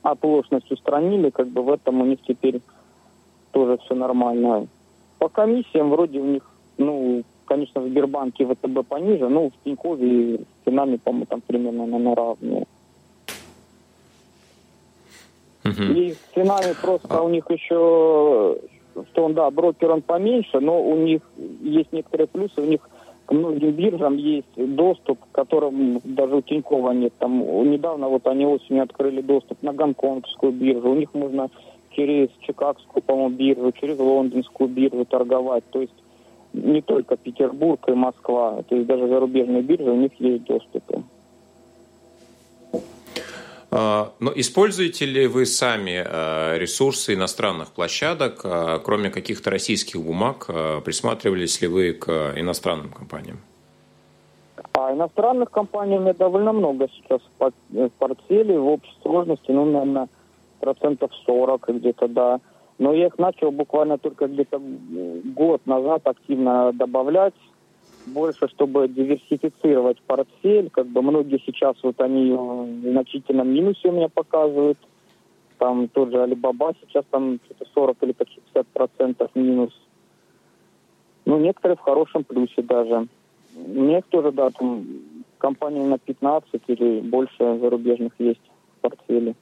оплошность 0.01 0.71
устранили, 0.71 1.29
как 1.29 1.47
бы 1.47 1.63
в 1.63 1.71
этом 1.71 2.01
у 2.01 2.05
них 2.05 2.19
теперь 2.27 2.62
тоже 3.51 3.77
все 3.85 3.95
нормально. 3.95 4.67
По 5.19 5.29
комиссиям 5.29 5.89
вроде 5.89 6.19
у 6.19 6.25
них 6.25 6.43
ну, 6.77 7.23
конечно, 7.45 7.81
в 7.81 7.88
Сбербанке 7.88 8.45
ВТБ 8.45 8.88
пониже, 8.88 9.29
но 9.29 9.50
в 9.50 9.53
Тинькове 9.63 10.35
и 10.35 10.41
с 10.41 10.65
ценами, 10.65 10.97
по-моему, 10.97 11.25
там 11.25 11.41
примерно 11.41 11.85
на 11.85 12.15
равные. 12.15 12.65
Uh-huh. 15.63 15.93
И 15.93 16.12
с 16.12 16.17
ценами 16.34 16.74
просто 16.82 17.22
у 17.22 17.29
них 17.29 17.50
еще, 17.50 18.58
что 19.12 19.24
он, 19.24 19.34
да, 19.34 19.50
брокер 19.50 19.91
он 19.91 20.01
поменьше, 20.01 20.60
но 20.60 20.82
у 20.82 20.96
них 20.96 21.22
есть 21.62 21.91
некоторые 21.93 22.27
плюсы, 22.27 22.62
у 22.62 22.65
них 22.65 22.82
к 23.25 23.32
многим 23.32 23.72
биржам 23.72 24.17
есть 24.17 24.53
доступ, 24.58 25.20
к 25.20 25.32
которым 25.32 26.01
даже 26.03 26.36
у 26.36 26.41
Тинькова 26.41 26.91
нет. 26.91 27.13
Там 27.20 27.39
недавно 27.70 28.10
вот 28.10 28.27
они 28.27 28.46
осенью 28.46 28.84
открыли 28.84 29.22
доступ 29.22 29.63
на 29.63 29.72
гонконгскую 29.74 30.51
биржу, 30.51 30.91
у 30.91 30.96
них 30.96 31.13
можно 31.13 31.50
через 31.91 32.29
Чикагскую, 32.41 33.01
по-моему, 33.03 33.36
биржу, 33.36 33.72
через 33.72 33.98
лондонскую 34.00 34.67
биржу 34.67 35.05
торговать. 35.05 35.63
То 35.72 35.82
есть 35.82 35.93
не 36.51 36.82
только 36.82 37.15
Петербург 37.15 37.79
и 37.88 37.93
Москва, 37.93 38.63
то 38.67 38.75
есть 38.75 38.88
даже 38.88 39.08
зарубежные 39.08 39.62
биржи, 39.62 39.89
у 39.89 39.96
них 39.96 40.12
есть 40.20 40.43
доступы. 40.43 41.03
А, 43.75 44.12
но 44.20 44.32
используете 44.36 45.06
ли 45.06 45.25
вы 45.25 45.48
сами 45.48 46.03
а, 46.06 46.56
ресурсы 46.58 47.15
иностранных 47.15 47.72
площадок, 47.72 48.42
а, 48.44 48.77
кроме 48.77 49.10
каких-то 49.10 49.50
российских 49.50 50.00
бумаг, 50.00 50.46
присматривались 50.86 51.60
ли 51.62 51.68
вы 51.68 51.94
к 51.94 52.34
иностранным 52.36 52.92
компаниям? 52.92 53.39
А 54.74 54.94
иностранных 54.94 55.50
компаний 55.50 55.98
у 55.98 56.01
меня 56.01 56.13
довольно 56.13 56.53
много 56.53 56.88
сейчас 56.96 57.22
в 57.39 57.89
портфеле, 57.98 58.60
в 58.60 58.68
общей 58.68 58.94
сложности, 59.01 59.50
ну, 59.50 59.65
наверное, 59.65 60.08
процентов 60.60 61.12
40 61.25 61.70
где-то, 61.70 62.08
да. 62.08 62.39
Но 62.77 62.94
я 62.94 63.08
их 63.08 63.18
начал 63.18 63.51
буквально 63.51 63.98
только 63.98 64.27
где-то 64.27 64.62
год 65.36 65.65
назад 65.65 66.01
активно 66.06 66.72
добавлять, 66.74 67.34
больше, 68.05 68.48
чтобы 68.50 68.88
диверсифицировать 68.88 70.01
портфель. 70.01 70.69
Как 70.69 70.88
бы 70.88 71.01
многие 71.01 71.39
сейчас 71.45 71.75
вот 71.83 72.00
они 72.01 72.31
в 72.31 72.91
значительном 72.91 73.50
минусе 73.50 73.89
у 73.89 73.91
меня 73.91 74.10
показывают. 74.10 74.77
Там 75.57 75.88
тот 75.88 76.12
же 76.12 76.22
Алибаба 76.22 76.74
сейчас 76.81 77.05
там 77.10 77.39
что-то 77.45 77.65
40 77.74 77.98
или 78.01 78.12
почти 78.12 78.41
50 78.53 78.67
процентов 78.67 79.31
минус. 79.36 79.74
Ну, 81.25 81.39
некоторые 81.39 81.77
в 81.77 81.81
хорошем 81.81 82.24
плюсе 82.24 82.62
даже. 82.62 83.07
Тоже, 84.10 84.31
да, 84.31 84.50
там 84.50 84.86
компании 85.38 85.83
на 85.83 85.98
15 85.98 86.62
или 86.67 87.01
больше 87.01 87.38
зарубежных 87.38 88.13
есть 88.19 88.41
в 88.77 88.81
портфеле. 88.81 89.36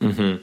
Угу. 0.00 0.40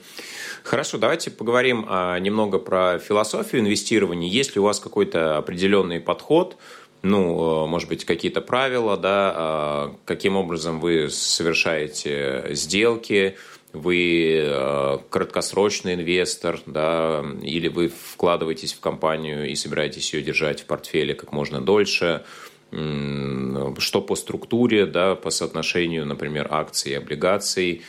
Хорошо, 0.70 1.00
давайте 1.00 1.32
поговорим 1.32 1.88
а, 1.90 2.20
немного 2.20 2.60
про 2.60 3.00
философию 3.00 3.62
инвестирования. 3.62 4.30
Есть 4.30 4.54
ли 4.54 4.62
у 4.62 4.66
вас 4.66 4.80
какой-то 4.80 5.38
определенный 5.38 6.00
подход, 6.00 6.58
ну, 7.02 7.64
э, 7.64 7.68
может 7.68 7.90
быть, 7.90 8.06
какие-то 8.06 8.40
правила, 8.42 8.96
да, 8.96 9.34
а, 9.36 9.96
каким 10.06 10.36
образом 10.36 10.80
вы 10.80 11.10
совершаете 11.10 12.50
сделки, 12.52 13.36
вы 13.74 14.44
э, 14.46 14.98
краткосрочный 15.10 15.96
инвестор, 15.96 16.60
да, 16.68 17.26
или 17.42 17.68
вы 17.68 17.88
вкладываетесь 17.88 18.74
в 18.74 18.80
компанию 18.80 19.50
и 19.50 19.56
собираетесь 19.56 20.14
ее 20.14 20.22
держать 20.22 20.62
в 20.62 20.66
портфеле 20.66 21.16
как 21.16 21.32
можно 21.32 21.62
дольше, 21.62 22.26
что 22.72 24.02
по 24.02 24.16
структуре, 24.16 24.86
да, 24.86 25.16
по 25.16 25.32
соотношению, 25.32 26.06
например, 26.06 26.48
акций 26.52 26.92
и 26.92 26.96
облигаций, 26.96 27.82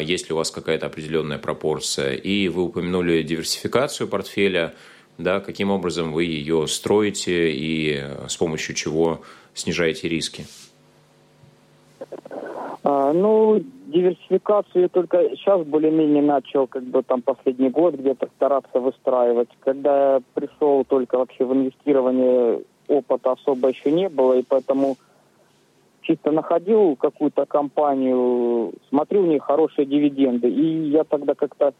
есть 0.00 0.28
ли 0.28 0.34
у 0.34 0.36
вас 0.36 0.50
какая-то 0.50 0.86
определенная 0.86 1.38
пропорция. 1.38 2.14
И 2.14 2.48
вы 2.48 2.64
упомянули 2.64 3.22
диверсификацию 3.22 4.08
портфеля, 4.08 4.74
да, 5.18 5.40
каким 5.40 5.70
образом 5.70 6.12
вы 6.12 6.24
ее 6.24 6.66
строите 6.66 7.52
и 7.52 8.02
с 8.28 8.36
помощью 8.36 8.74
чего 8.74 9.22
снижаете 9.54 10.08
риски. 10.08 10.46
А, 12.84 13.12
ну, 13.12 13.62
диверсификацию 13.86 14.88
только 14.88 15.30
сейчас 15.36 15.64
более-менее 15.64 16.22
начал, 16.22 16.66
как 16.66 16.82
бы 16.82 17.02
там 17.02 17.22
последний 17.22 17.68
год 17.68 17.94
где-то 17.94 18.28
стараться 18.36 18.80
выстраивать. 18.80 19.48
Когда 19.60 20.14
я 20.14 20.22
пришел 20.34 20.84
только 20.84 21.18
вообще 21.18 21.44
в 21.44 21.52
инвестирование, 21.52 22.62
опыта 22.88 23.32
особо 23.32 23.68
еще 23.68 23.92
не 23.92 24.08
было, 24.08 24.38
и 24.38 24.42
поэтому 24.42 24.96
чисто 26.02 26.30
находил 26.30 26.96
какую-то 26.96 27.46
компанию, 27.46 28.72
смотрю 28.88 29.22
у 29.22 29.26
них 29.26 29.42
хорошие 29.42 29.86
дивиденды, 29.86 30.48
и 30.48 30.88
я 30.90 31.04
тогда 31.04 31.34
как-то 31.34 31.72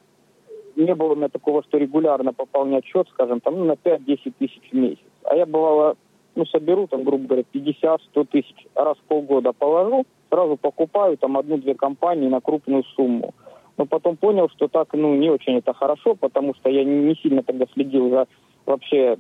не 0.77 0.95
было 0.95 1.13
у 1.13 1.17
меня 1.17 1.29
такого, 1.29 1.63
что 1.65 1.79
регулярно 1.79 2.33
пополнять 2.33 2.85
счет, 2.87 3.09
скажем, 3.11 3.41
там 3.41 3.59
ну, 3.59 3.65
на 3.65 3.73
5-10 3.73 4.33
тысяч 4.39 4.71
в 4.71 4.75
месяц. 4.75 4.99
А 5.25 5.37
я 5.37 5.45
бывало, 5.47 5.97
ну, 6.35 6.47
соберу 6.47 6.87
там, 6.87 7.05
грубо 7.05 7.27
говоря, 7.27 7.45
50-100 7.53 8.27
тысяч 8.31 8.67
раз 8.75 8.97
в 8.97 9.03
полгода 9.03 9.53
положу, 9.53 10.07
сразу 10.31 10.57
покупаю 10.57 11.19
там 11.19 11.37
одну-две 11.37 11.75
компании 11.75 12.29
на 12.29 12.41
крупную 12.41 12.85
сумму. 12.97 13.35
Но 13.77 13.87
потом 13.87 14.17
понял, 14.17 14.49
что 14.51 14.69
так, 14.69 14.89
ну, 14.93 15.15
не 15.15 15.31
очень 15.31 15.59
это 15.59 15.75
хорошо, 15.75 16.15
потому 16.15 16.55
что 16.55 16.71
я 16.71 16.85
не 16.85 17.15
сильно 17.17 17.43
тогда 17.43 17.67
следил 17.75 18.11
за 18.11 18.27
вообще 18.67 19.19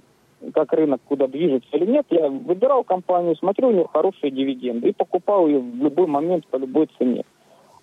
как 0.54 0.72
рынок 0.72 1.00
куда 1.04 1.26
движется 1.26 1.76
или 1.76 1.86
нет, 1.86 2.06
я 2.10 2.28
выбирал 2.28 2.84
компанию, 2.84 3.36
смотрю, 3.36 3.68
у 3.68 3.72
нее 3.72 3.86
хорошие 3.92 4.30
дивиденды 4.30 4.88
и 4.88 4.92
покупал 4.92 5.46
ее 5.46 5.60
в 5.60 5.76
любой 5.76 6.06
момент 6.06 6.46
по 6.46 6.56
любой 6.56 6.88
цене. 6.98 7.24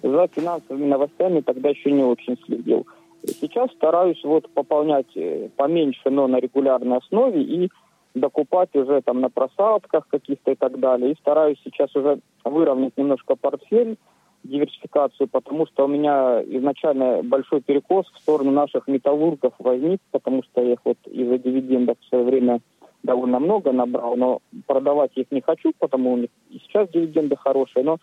За 0.01 0.27
финансовыми 0.27 0.85
новостями 0.85 1.41
тогда 1.41 1.69
еще 1.69 1.91
не 1.91 2.03
очень 2.03 2.37
следил. 2.45 2.87
Сейчас 3.25 3.69
стараюсь 3.71 4.23
вот 4.23 4.49
пополнять 4.53 5.15
э, 5.15 5.49
поменьше, 5.57 6.09
но 6.09 6.27
на 6.27 6.37
регулярной 6.37 6.97
основе 6.97 7.41
и 7.41 7.69
докупать 8.15 8.73
уже 8.75 9.01
там 9.01 9.19
на 9.21 9.29
просадках 9.29 10.07
каких-то 10.07 10.51
и 10.51 10.55
так 10.55 10.79
далее. 10.79 11.11
И 11.11 11.17
стараюсь 11.19 11.59
сейчас 11.63 11.93
уже 11.95 12.19
выровнять 12.45 12.97
немножко 12.97 13.35
портфель, 13.35 13.97
диверсификацию, 14.43 15.27
потому 15.27 15.67
что 15.67 15.86
у 15.86 15.88
меня 15.88 16.41
изначально 16.43 17.22
большой 17.24 17.62
перекос 17.62 18.08
в 18.08 18.17
сторону 18.19 18.51
наших 18.51 18.88
металлургов 18.88 19.53
возник, 19.60 20.00
потому 20.12 20.43
что 20.43 20.62
я 20.62 20.74
их 20.74 20.79
вот 20.84 20.98
из-за 21.05 21.38
дивидендов 21.38 21.98
в 22.00 22.08
свое 22.08 22.24
время 22.24 22.62
довольно 23.03 23.39
много 23.39 23.72
набрал, 23.72 24.15
но 24.15 24.39
продавать 24.67 25.12
их 25.15 25.27
не 25.31 25.41
хочу, 25.41 25.74
потому 25.79 26.13
у 26.13 26.17
них 26.17 26.29
и 26.50 26.60
сейчас 26.60 26.89
дивиденды 26.89 27.36
хорошие, 27.36 27.84
но 27.84 27.98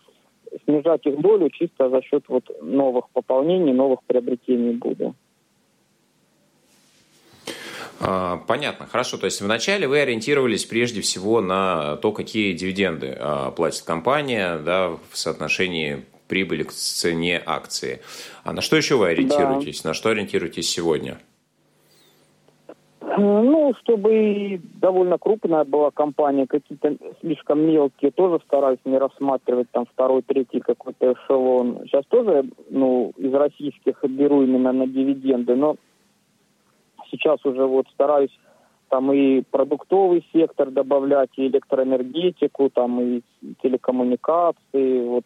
снижать 0.65 1.05
их 1.05 1.19
долю 1.21 1.49
чисто 1.49 1.89
за 1.89 2.01
счет 2.01 2.23
вот 2.27 2.49
новых 2.61 3.09
пополнений, 3.09 3.73
новых 3.73 4.01
приобретений 4.03 4.73
буду. 4.73 5.15
А, 7.99 8.37
понятно, 8.47 8.85
хорошо. 8.85 9.17
То 9.17 9.25
есть 9.25 9.41
вначале 9.41 9.87
вы 9.87 9.99
ориентировались 9.99 10.65
прежде 10.65 11.01
всего 11.01 11.41
на 11.41 11.97
то, 11.97 12.11
какие 12.11 12.53
дивиденды 12.53 13.15
а, 13.19 13.51
платит 13.51 13.83
компания 13.83 14.57
да, 14.59 14.89
в 14.89 15.17
соотношении 15.17 16.05
прибыли 16.27 16.63
к 16.63 16.71
цене 16.71 17.41
акции. 17.45 18.01
А 18.43 18.53
на 18.53 18.61
что 18.61 18.75
еще 18.75 18.95
вы 18.95 19.09
ориентируетесь? 19.09 19.81
Да. 19.81 19.89
На 19.89 19.93
что 19.93 20.09
ориентируетесь 20.09 20.69
сегодня? 20.69 21.17
Ну, 23.19 23.73
чтобы 23.81 24.61
довольно 24.75 25.17
крупная 25.17 25.63
была 25.63 25.89
компания, 25.89 26.45
какие-то 26.45 26.97
слишком 27.21 27.61
мелкие, 27.61 28.11
тоже 28.11 28.39
стараюсь 28.45 28.79
не 28.85 28.97
рассматривать 28.97 29.71
там 29.71 29.85
второй, 29.85 30.21
третий 30.21 30.59
какой-то 30.59 31.13
эшелон. 31.13 31.79
Сейчас 31.85 32.05
тоже, 32.05 32.45
ну, 32.69 33.13
из 33.17 33.33
российских 33.33 34.03
беру 34.03 34.43
именно 34.43 34.71
на 34.71 34.85
дивиденды, 34.85 35.55
но 35.55 35.77
сейчас 37.09 37.43
уже 37.43 37.65
вот 37.65 37.87
стараюсь 37.93 38.37
там 38.89 39.11
и 39.11 39.41
продуктовый 39.41 40.25
сектор 40.31 40.69
добавлять, 40.69 41.31
и 41.37 41.47
электроэнергетику, 41.47 42.69
там 42.69 43.01
и 43.01 43.21
телекоммуникации, 43.63 45.05
вот 45.05 45.25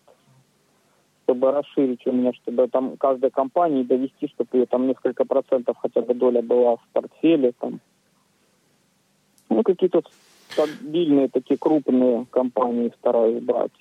чтобы 1.31 1.51
расширить 1.51 2.05
у 2.05 2.11
меня, 2.11 2.33
чтобы 2.33 2.67
там 2.67 2.97
каждой 2.97 3.31
компании 3.31 3.83
довести, 3.83 4.27
чтобы 4.27 4.49
ее 4.53 4.65
там 4.65 4.87
несколько 4.87 5.23
процентов 5.23 5.77
хотя 5.81 6.01
бы 6.01 6.13
доля 6.13 6.41
была 6.41 6.75
в 6.75 6.87
портфеле, 6.91 7.53
там. 7.59 7.79
Ну, 9.49 9.63
какие-то 9.63 10.01
стабильные 10.49 11.29
такие 11.29 11.57
крупные 11.57 12.25
компании 12.31 12.91
стараюсь 12.99 13.41
брать. 13.41 13.71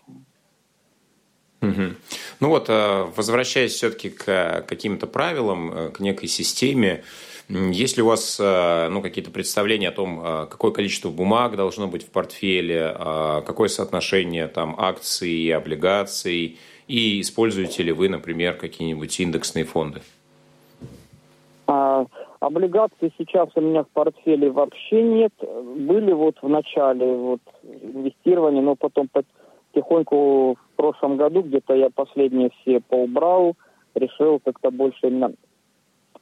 Угу. 1.62 1.94
Ну 2.40 2.48
вот, 2.48 2.68
э, 2.68 3.04
возвращаясь 3.16 3.72
все-таки 3.72 4.10
к 4.10 4.64
каким-то 4.66 5.06
правилам, 5.06 5.72
э, 5.72 5.90
к 5.90 6.00
некой 6.00 6.28
системе, 6.28 7.02
есть 7.48 7.96
ли 7.96 8.02
у 8.02 8.06
вас 8.06 8.38
э, 8.40 8.88
ну, 8.90 9.02
какие-то 9.02 9.30
представления 9.30 9.88
о 9.88 9.92
том, 9.92 10.20
э, 10.24 10.46
какое 10.48 10.70
количество 10.70 11.10
бумаг 11.10 11.56
должно 11.56 11.88
быть 11.88 12.04
в 12.04 12.10
портфеле, 12.10 12.94
э, 12.96 13.42
какое 13.44 13.68
соотношение 13.68 14.46
там, 14.46 14.76
акций 14.78 15.30
и 15.30 15.50
облигаций, 15.50 16.58
и 16.90 17.20
используете 17.20 17.84
ли 17.84 17.92
вы, 17.92 18.08
например, 18.08 18.54
какие-нибудь 18.56 19.20
индексные 19.20 19.64
фонды? 19.64 20.00
А, 21.68 22.04
облигаций 22.40 23.12
сейчас 23.16 23.48
у 23.54 23.60
меня 23.60 23.84
в 23.84 23.88
портфеле 23.90 24.50
вообще 24.50 25.00
нет. 25.00 25.32
Были 25.40 26.12
вот 26.12 26.36
в 26.42 26.48
начале 26.48 27.06
вот, 27.14 27.40
инвестирования, 27.62 28.60
но 28.60 28.74
потом 28.74 29.08
потихоньку 29.08 30.54
в 30.54 30.76
прошлом 30.76 31.16
году 31.16 31.42
где-то 31.42 31.74
я 31.74 31.90
последние 31.90 32.50
все 32.60 32.80
поубрал, 32.80 33.54
решил 33.94 34.40
как-то 34.44 34.72
больше 34.72 35.06
именно 35.06 35.32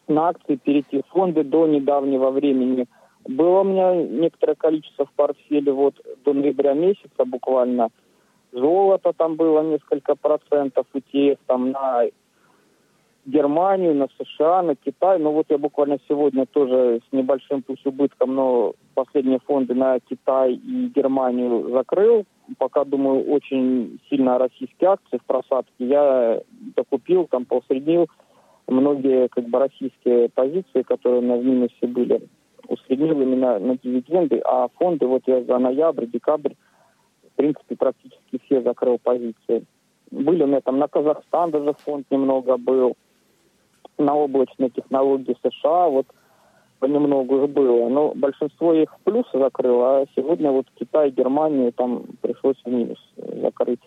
на 0.06 0.28
акции 0.28 0.56
перейти 0.56 1.00
в 1.00 1.06
фонды 1.12 1.44
до 1.44 1.66
недавнего 1.66 2.30
времени. 2.30 2.86
Было 3.26 3.60
у 3.60 3.64
меня 3.64 3.94
некоторое 3.94 4.54
количество 4.54 5.06
в 5.06 5.12
портфеле 5.12 5.72
вот 5.72 5.94
до 6.26 6.34
ноября 6.34 6.74
месяца 6.74 7.24
буквально. 7.24 7.88
Золото 8.52 9.12
там 9.12 9.36
было 9.36 9.62
несколько 9.62 10.14
процентов, 10.14 10.86
ETF 10.94 11.38
там 11.46 11.70
на 11.70 12.04
Германию, 13.26 13.94
на 13.94 14.08
США, 14.18 14.62
на 14.62 14.74
Китай. 14.74 15.18
Но 15.18 15.32
вот 15.32 15.46
я 15.50 15.58
буквально 15.58 15.98
сегодня 16.08 16.46
тоже 16.46 17.00
с 17.08 17.12
небольшим 17.12 17.62
пусть 17.62 17.86
убытком, 17.86 18.34
но 18.34 18.74
последние 18.94 19.38
фонды 19.40 19.74
на 19.74 20.00
Китай 20.00 20.54
и 20.54 20.90
Германию 20.94 21.70
закрыл. 21.70 22.24
Пока, 22.56 22.84
думаю, 22.84 23.30
очень 23.30 24.00
сильно 24.08 24.38
российские 24.38 24.90
акции 24.90 25.18
в 25.18 25.24
просадке. 25.24 25.72
Я 25.78 26.42
докупил, 26.74 27.26
там 27.26 27.44
поусреднил 27.44 28.08
многие 28.68 29.28
как 29.28 29.44
бы 29.44 29.58
российские 29.58 30.28
позиции, 30.28 30.82
которые 30.82 31.20
в 31.20 31.44
минусе 31.44 31.86
были, 31.86 32.22
усреднил 32.68 33.20
именно 33.20 33.58
на 33.58 33.76
дивиденды, 33.76 34.40
а 34.44 34.68
фонды 34.78 35.06
вот 35.06 35.22
я 35.26 35.42
за 35.42 35.58
ноябрь, 35.58 36.06
декабрь, 36.06 36.52
принципе, 37.38 37.76
практически 37.76 38.40
все 38.44 38.62
закрыл 38.62 38.98
позиции. 38.98 39.64
Были 40.10 40.42
у 40.42 40.46
меня 40.46 40.60
там 40.60 40.78
на 40.78 40.88
Казахстан 40.88 41.50
даже 41.50 41.72
фонд 41.84 42.06
немного 42.10 42.56
был, 42.56 42.96
на 43.96 44.14
облачные 44.14 44.70
технологии 44.70 45.36
США, 45.42 45.88
вот 45.88 46.06
понемногу 46.80 47.44
их 47.44 47.50
было. 47.50 47.88
Но 47.88 48.12
большинство 48.14 48.72
их 48.74 48.92
в 48.92 49.00
плюс 49.04 49.26
закрыл, 49.32 49.82
а 49.82 50.04
сегодня 50.16 50.50
вот 50.50 50.66
Китай, 50.74 51.10
Германию 51.10 51.72
там 51.72 52.02
пришлось 52.20 52.60
в 52.64 52.68
минус 52.68 52.98
закрыть. 53.16 53.82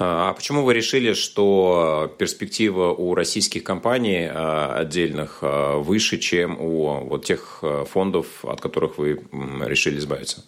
А 0.00 0.32
почему 0.32 0.62
вы 0.62 0.74
решили, 0.74 1.12
что 1.12 2.10
перспектива 2.18 2.92
у 2.92 3.14
российских 3.14 3.64
компаний 3.64 4.28
а, 4.30 4.74
отдельных 4.76 5.40
а, 5.42 5.78
выше, 5.78 6.18
чем 6.18 6.60
у 6.60 7.04
вот 7.04 7.24
тех 7.24 7.60
а, 7.62 7.84
фондов, 7.84 8.44
от 8.44 8.60
которых 8.60 8.98
вы 8.98 9.20
решили 9.64 9.98
избавиться? 9.98 10.44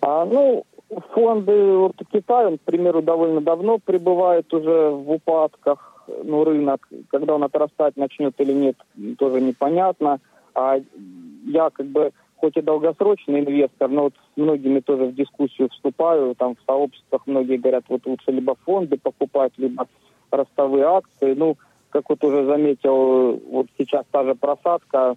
А, 0.00 0.24
ну, 0.24 0.64
фонды 1.12 1.76
вот 1.76 1.94
Китая, 2.12 2.48
он, 2.48 2.58
к 2.58 2.62
примеру, 2.62 3.02
довольно 3.02 3.40
давно 3.40 3.78
пребывает 3.78 4.52
уже 4.52 4.90
в 4.90 5.10
упадках. 5.10 5.92
Ну, 6.24 6.44
рынок, 6.44 6.88
когда 7.10 7.34
он 7.34 7.42
отрастать 7.42 7.96
начнет 7.96 8.34
или 8.40 8.52
нет, 8.52 8.76
тоже 9.18 9.40
непонятно. 9.40 10.20
А 10.54 10.80
я 11.44 11.70
как 11.70 11.86
бы 11.86 12.12
хоть 12.36 12.56
и 12.56 12.62
долгосрочный 12.62 13.40
инвестор, 13.40 13.88
но 13.88 14.04
вот 14.04 14.14
многими 14.36 14.80
тоже 14.80 15.06
в 15.06 15.14
дискуссию 15.14 15.68
вступаю, 15.70 16.34
там 16.34 16.54
в 16.54 16.58
сообществах 16.66 17.26
многие 17.26 17.56
говорят, 17.56 17.84
вот 17.88 18.06
лучше 18.06 18.30
либо 18.30 18.54
фонды 18.64 18.98
покупать, 18.98 19.52
либо 19.56 19.86
ростовые 20.30 20.84
акции. 20.84 21.34
Ну, 21.34 21.56
как 21.90 22.08
вот 22.10 22.22
уже 22.24 22.44
заметил, 22.44 23.40
вот 23.50 23.68
сейчас 23.78 24.04
та 24.10 24.24
же 24.24 24.34
просадка, 24.34 25.16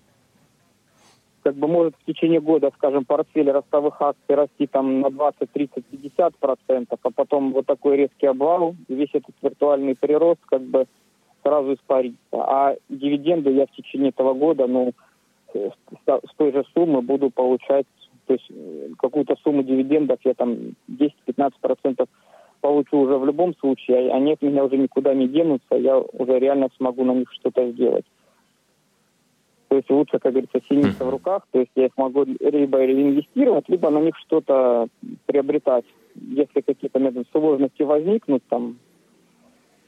как 1.43 1.55
бы 1.55 1.67
может 1.67 1.95
в 1.95 2.05
течение 2.05 2.39
года, 2.39 2.71
скажем, 2.75 3.05
портфель 3.05 3.49
ростовых 3.49 4.01
акций 4.01 4.35
расти 4.35 4.67
там 4.67 5.01
на 5.01 5.09
20, 5.09 5.51
30, 5.51 5.85
50 5.85 6.35
процентов, 6.37 6.99
а 7.03 7.11
потом 7.11 7.53
вот 7.53 7.65
такой 7.65 7.97
резкий 7.97 8.27
обвал, 8.27 8.75
весь 8.87 9.09
этот 9.13 9.35
виртуальный 9.41 9.95
прирост 9.95 10.41
как 10.45 10.61
бы 10.61 10.85
сразу 11.43 11.73
испарится. 11.73 12.17
А 12.33 12.75
дивиденды 12.89 13.51
я 13.51 13.65
в 13.65 13.71
течение 13.71 14.09
этого 14.09 14.33
года, 14.33 14.67
ну, 14.67 14.93
с 15.53 16.35
той 16.37 16.51
же 16.51 16.63
суммы 16.73 17.01
буду 17.01 17.29
получать, 17.29 17.85
то 18.27 18.33
есть 18.33 18.45
э, 18.49 18.89
какую-то 18.97 19.35
сумму 19.43 19.63
дивидендов 19.63 20.19
я 20.23 20.33
там 20.33 20.75
10-15 20.89 21.53
процентов 21.61 22.07
получу 22.61 22.97
уже 22.99 23.17
в 23.17 23.25
любом 23.25 23.55
случае, 23.55 24.11
а 24.11 24.15
они 24.15 24.33
от 24.33 24.41
меня 24.41 24.63
уже 24.63 24.77
никуда 24.77 25.13
не 25.13 25.27
денутся, 25.27 25.75
я 25.75 25.97
уже 25.97 26.39
реально 26.39 26.69
смогу 26.77 27.03
на 27.05 27.13
них 27.13 27.31
что-то 27.33 27.71
сделать. 27.71 28.05
То 29.69 29.75
есть 29.75 29.89
лучше, 29.91 30.17
как 30.17 30.31
говорится, 30.31 30.59
синица 30.67 31.05
в 31.05 31.09
руках, 31.09 31.43
то 31.51 31.59
есть 31.59 31.71
я 31.75 31.85
их 31.85 31.91
могу 31.95 32.25
либо 32.25 32.83
реинвестировать, 32.83 33.69
либо 33.69 33.89
на 33.91 33.99
них 33.99 34.15
что-то 34.17 34.87
приобретать. 35.27 35.85
Если 36.15 36.61
какие-то 36.61 36.99
сложности 37.31 37.83
возникнут, 37.83 38.43
там, 38.49 38.77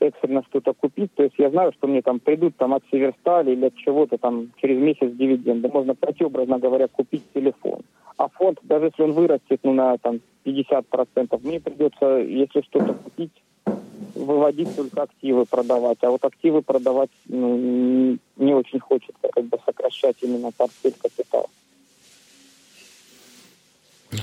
экстренно 0.01 0.43
что-то 0.49 0.73
купить, 0.73 1.13
то 1.15 1.23
есть 1.23 1.35
я 1.37 1.49
знаю, 1.49 1.71
что 1.73 1.87
мне 1.87 2.01
там 2.01 2.19
придут 2.19 2.55
там 2.57 2.73
от 2.73 2.83
Северстали 2.91 3.51
или 3.51 3.65
от 3.65 3.75
чего-то 3.75 4.17
там 4.17 4.51
через 4.61 4.77
месяц 4.77 5.11
дивиденды. 5.15 5.69
Можно 5.69 5.95
пойти, 5.95 6.23
говоря, 6.25 6.87
купить 6.87 7.23
телефон. 7.33 7.81
А 8.17 8.27
фонд, 8.29 8.59
даже 8.63 8.85
если 8.87 9.03
он 9.03 9.13
вырастет 9.13 9.59
ну, 9.63 9.73
на 9.73 9.97
там, 9.97 10.19
50%, 10.45 11.39
мне 11.43 11.59
придется, 11.59 12.17
если 12.17 12.61
что-то 12.61 12.93
купить, 12.93 13.31
выводить 14.15 14.75
только 14.75 15.03
активы 15.03 15.45
продавать. 15.45 15.97
А 16.01 16.09
вот 16.09 16.23
активы 16.23 16.61
продавать 16.61 17.09
ну, 17.25 18.17
не, 18.37 18.53
очень 18.53 18.79
хочется, 18.79 19.27
как 19.31 19.45
бы 19.45 19.57
сокращать 19.65 20.17
именно 20.21 20.51
портфель 20.51 20.95
капитала. 21.01 21.47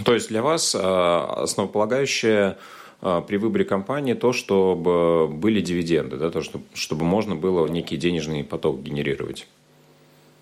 То 0.04 0.14
есть 0.14 0.28
для 0.28 0.42
вас 0.42 0.74
э, 0.74 0.78
основополагающее 0.78 2.56
при 3.00 3.36
выборе 3.36 3.64
компании 3.64 4.14
то, 4.14 4.32
чтобы 4.32 5.28
были 5.28 5.60
дивиденды, 5.60 6.16
да, 6.16 6.30
то, 6.30 6.42
чтобы, 6.42 6.64
чтобы 6.74 7.04
можно 7.04 7.36
было 7.36 7.66
некий 7.68 7.96
денежный 7.96 8.44
поток 8.44 8.80
генерировать? 8.80 9.46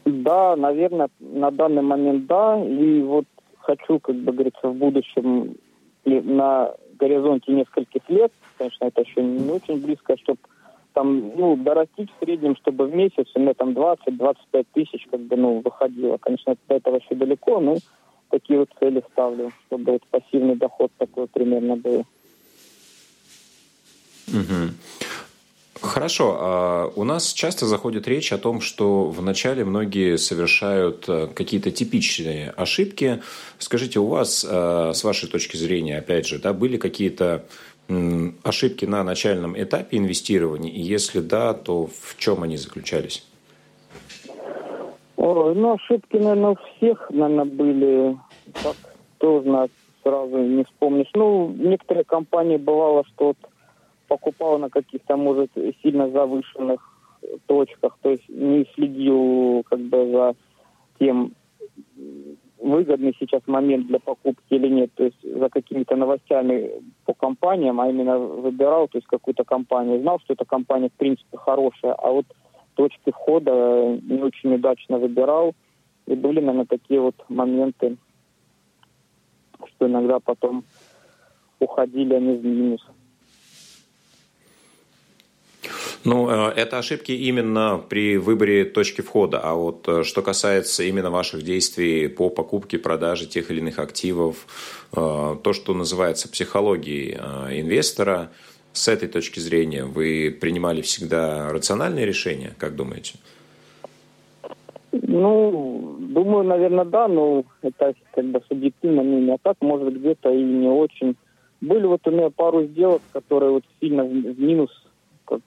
Да, 0.06 0.56
наверное, 0.56 1.08
на 1.20 1.50
данный 1.50 1.82
момент 1.82 2.26
да. 2.26 2.62
И 2.64 3.02
вот 3.02 3.26
хочу, 3.58 3.98
как 3.98 4.14
бы 4.16 4.32
говорится, 4.32 4.68
в 4.68 4.74
будущем 4.74 5.56
на 6.04 6.72
горизонте 6.98 7.52
нескольких 7.52 8.08
лет, 8.08 8.32
конечно, 8.56 8.84
это 8.84 9.02
еще 9.02 9.22
не 9.22 9.50
очень 9.50 9.82
близко, 9.82 10.16
чтобы 10.16 10.38
там, 10.94 11.32
ну, 11.36 11.56
дорастить 11.56 12.10
в 12.10 12.24
среднем, 12.24 12.56
чтобы 12.56 12.86
в 12.86 12.94
месяц 12.94 13.26
у 13.34 13.40
меня 13.40 13.52
там 13.52 13.70
20-25 13.70 14.66
тысяч, 14.72 15.06
как 15.10 15.20
бы, 15.20 15.36
ну, 15.36 15.60
выходило. 15.62 16.16
Конечно, 16.16 16.56
до 16.68 16.76
этого 16.76 16.96
еще 16.96 17.14
далеко, 17.14 17.60
но 17.60 17.76
такие 18.30 18.60
вот 18.60 18.70
цели 18.80 19.02
ставлю, 19.12 19.50
чтобы 19.66 19.92
вот 19.92 20.02
пассивный 20.10 20.56
доход 20.56 20.90
такой 20.96 21.26
примерно 21.26 21.76
был. 21.76 22.06
Угу. 24.28 24.72
Хорошо. 25.80 26.36
А 26.40 26.92
у 26.96 27.04
нас 27.04 27.32
часто 27.32 27.66
заходит 27.66 28.08
речь 28.08 28.32
о 28.32 28.38
том, 28.38 28.60
что 28.60 29.04
вначале 29.04 29.64
многие 29.64 30.16
совершают 30.16 31.04
э, 31.08 31.28
какие-то 31.34 31.70
типичные 31.70 32.50
ошибки. 32.50 33.22
Скажите, 33.58 34.00
у 34.00 34.06
вас, 34.06 34.44
э, 34.48 34.92
с 34.94 35.04
вашей 35.04 35.28
точки 35.28 35.56
зрения, 35.56 35.98
опять 35.98 36.26
же, 36.26 36.38
да, 36.38 36.52
были 36.52 36.76
какие-то 36.76 37.44
ошибки 38.42 38.84
на 38.84 39.04
начальном 39.04 39.60
этапе 39.60 39.98
инвестирования? 39.98 40.72
И 40.72 40.80
если 40.80 41.20
да, 41.20 41.54
то 41.54 41.86
в 41.86 42.16
чем 42.18 42.42
они 42.42 42.56
заключались? 42.56 43.24
О, 45.16 45.52
ну, 45.54 45.74
ошибки, 45.74 46.16
наверное, 46.16 46.50
у 46.50 46.56
всех, 46.76 47.10
наверное, 47.10 47.44
были. 47.44 48.18
Так 48.62 48.76
трудно 49.18 49.68
сразу 50.02 50.38
не 50.38 50.64
вспомнишь. 50.64 51.10
Ну, 51.14 51.54
некоторые 51.56 52.04
компании 52.04 52.56
бывало, 52.56 53.04
что 53.14 53.28
вот 53.28 53.36
покупал 54.06 54.58
на 54.58 54.70
каких-то, 54.70 55.16
может, 55.16 55.50
сильно 55.82 56.10
завышенных 56.10 56.80
точках, 57.46 57.98
то 58.02 58.10
есть 58.10 58.28
не 58.28 58.66
следил 58.74 59.64
как 59.68 59.80
бы 59.80 60.10
за 60.10 60.34
тем, 60.98 61.32
выгодный 62.58 63.14
сейчас 63.18 63.42
момент 63.46 63.86
для 63.86 63.98
покупки 63.98 64.54
или 64.54 64.68
нет, 64.68 64.90
то 64.94 65.04
есть 65.04 65.20
за 65.22 65.48
какими-то 65.48 65.96
новостями 65.96 66.70
по 67.04 67.14
компаниям, 67.14 67.80
а 67.80 67.88
именно 67.88 68.18
выбирал, 68.18 68.88
то 68.88 68.98
есть 68.98 69.06
какую-то 69.06 69.44
компанию, 69.44 70.00
знал, 70.00 70.18
что 70.20 70.32
эта 70.34 70.44
компания 70.44 70.88
в 70.88 70.98
принципе 70.98 71.36
хорошая, 71.36 71.92
а 71.92 72.10
вот 72.10 72.26
точки 72.74 73.10
входа 73.10 73.98
не 74.02 74.22
очень 74.22 74.54
удачно 74.54 74.98
выбирал, 74.98 75.54
и 76.06 76.14
были, 76.14 76.40
наверное, 76.40 76.66
такие 76.66 77.00
вот 77.00 77.14
моменты, 77.28 77.96
что 79.68 79.86
иногда 79.86 80.18
потом 80.20 80.64
уходили 81.58 82.14
они 82.14 82.36
в 82.36 82.44
минус. 82.44 82.86
Ну, 86.06 86.30
э, 86.30 86.52
это 86.54 86.78
ошибки 86.78 87.10
именно 87.10 87.80
при 87.88 88.16
выборе 88.16 88.64
точки 88.64 89.00
входа. 89.00 89.40
А 89.40 89.54
вот 89.54 89.88
э, 89.88 90.04
что 90.04 90.22
касается 90.22 90.84
именно 90.84 91.10
ваших 91.10 91.42
действий 91.42 92.06
по 92.06 92.30
покупке, 92.30 92.78
продаже 92.78 93.26
тех 93.26 93.50
или 93.50 93.58
иных 93.58 93.80
активов, 93.80 94.46
э, 94.96 95.36
то, 95.42 95.52
что 95.52 95.74
называется 95.74 96.28
психологией 96.28 97.16
инвестора, 97.60 98.30
с 98.72 98.86
этой 98.86 99.08
точки 99.08 99.40
зрения 99.40 99.84
вы 99.84 100.36
принимали 100.40 100.80
всегда 100.80 101.50
рациональные 101.50 102.06
решения, 102.06 102.54
как 102.56 102.76
думаете? 102.76 103.14
Ну, 104.92 105.96
думаю, 105.98 106.44
наверное, 106.44 106.84
да, 106.84 107.08
но 107.08 107.44
это 107.62 107.94
как 108.14 108.24
бы 108.26 108.40
субъективно 108.48 109.02
мнение. 109.02 109.34
А 109.34 109.38
так, 109.42 109.56
может, 109.60 109.92
где-то 109.92 110.30
и 110.30 110.40
не 110.40 110.68
очень. 110.68 111.16
Были 111.60 111.86
вот 111.86 112.06
у 112.06 112.10
меня 112.12 112.30
пару 112.30 112.64
сделок, 112.66 113.02
которые 113.12 113.50
вот 113.50 113.64
сильно 113.80 114.04
в 114.04 114.40
минус 114.40 114.70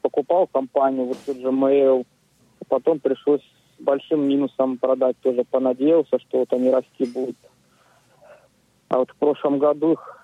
покупал 0.02 0.48
компанию, 0.48 1.06
вот 1.06 1.18
тот 1.26 1.38
же 1.38 1.48
Mail, 1.48 2.06
потом 2.68 3.00
пришлось 3.00 3.42
с 3.42 3.82
большим 3.82 4.28
минусом 4.28 4.78
продать, 4.78 5.18
тоже 5.22 5.44
понадеялся, 5.44 6.20
что 6.20 6.40
вот 6.40 6.54
они 6.54 6.70
расти 6.70 7.06
будут. 7.06 7.38
А 8.90 8.98
вот 8.98 9.12
в 9.12 9.16
прошлом 9.16 9.60
году 9.60 9.94
их 9.94 10.20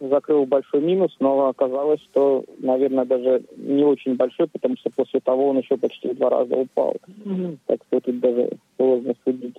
закрыл 0.00 0.46
большой 0.46 0.80
минус, 0.80 1.14
но 1.20 1.48
оказалось, 1.48 2.00
что, 2.02 2.44
наверное, 2.58 3.04
даже 3.04 3.42
не 3.56 3.84
очень 3.84 4.16
большой, 4.16 4.46
потому 4.48 4.76
что 4.76 4.90
после 4.90 5.20
того 5.20 5.48
он 5.48 5.58
еще 5.58 5.76
почти 5.76 6.08
в 6.08 6.16
два 6.16 6.30
раза 6.30 6.54
упал. 6.56 6.96
Mm-hmm. 7.06 7.58
Так 7.66 7.80
что 7.86 8.00
тут 8.00 8.20
даже 8.20 8.50
сложно 8.76 9.14
судить. 9.24 9.56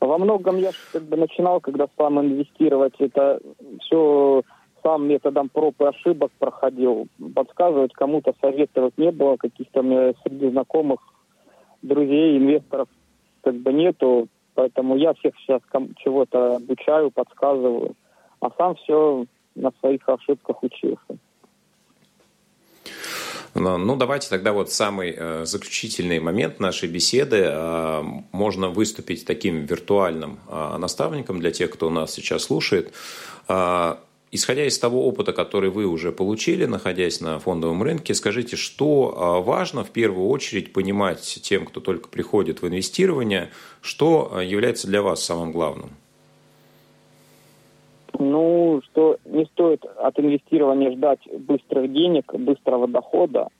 Во 0.00 0.18
многом 0.18 0.58
я 0.58 0.70
как 0.92 1.02
бы 1.02 1.16
начинал, 1.16 1.60
когда 1.60 1.88
сам 1.98 2.20
инвестировать, 2.20 2.94
это 2.98 3.40
все 3.80 4.42
сам 4.84 5.08
методом 5.08 5.48
проб 5.48 5.80
и 5.80 5.84
ошибок 5.84 6.30
проходил. 6.38 7.08
Подсказывать 7.34 7.94
кому-то 7.94 8.34
советовать 8.40 8.96
не 8.98 9.10
было, 9.10 9.36
каких-то 9.36 9.82
мне 9.82 10.14
среди 10.22 10.50
знакомых, 10.50 11.00
друзей, 11.82 12.38
инвесторов 12.38 12.88
как 13.42 13.54
бы 13.54 13.72
нету. 13.72 14.28
Поэтому 14.54 14.96
я 14.96 15.14
всех 15.14 15.34
сейчас 15.38 15.62
чего-то 15.96 16.56
обучаю, 16.56 17.10
подсказываю, 17.10 17.94
а 18.40 18.50
сам 18.56 18.76
все 18.76 19.26
на 19.54 19.72
своих 19.80 20.08
ошибках 20.08 20.62
учился. 20.62 21.18
Ну, 23.54 23.96
давайте 23.96 24.28
тогда 24.28 24.52
вот 24.52 24.72
самый 24.72 25.14
э, 25.16 25.44
заключительный 25.44 26.18
момент 26.18 26.58
нашей 26.58 26.88
беседы. 26.88 27.42
Э, 27.44 28.02
можно 28.32 28.68
выступить 28.68 29.24
таким 29.24 29.64
виртуальным 29.64 30.40
э, 30.48 30.76
наставником 30.76 31.38
для 31.38 31.52
тех, 31.52 31.70
кто 31.70 31.88
нас 31.88 32.12
сейчас 32.12 32.44
слушает. 32.44 32.92
Исходя 34.34 34.64
из 34.64 34.76
того 34.80 35.06
опыта, 35.06 35.32
который 35.32 35.70
вы 35.70 35.86
уже 35.86 36.10
получили, 36.10 36.64
находясь 36.64 37.20
на 37.20 37.38
фондовом 37.38 37.84
рынке, 37.84 38.14
скажите, 38.14 38.56
что 38.56 39.14
а, 39.16 39.40
важно 39.40 39.84
в 39.84 39.90
первую 39.90 40.26
очередь 40.26 40.72
понимать 40.72 41.20
тем, 41.44 41.64
кто 41.64 41.78
только 41.78 42.08
приходит 42.08 42.60
в 42.60 42.66
инвестирование, 42.66 43.50
что 43.80 44.32
а, 44.32 44.42
является 44.42 44.88
для 44.88 45.02
вас 45.02 45.22
самым 45.22 45.52
главным? 45.52 45.90
Ну, 48.18 48.82
что 48.86 49.18
не 49.24 49.44
стоит 49.44 49.84
от 49.84 50.18
инвестирования 50.18 50.90
ждать 50.90 51.20
быстрых 51.38 51.92
денег, 51.92 52.34
быстрого 52.34 52.88
дохода. 52.88 53.50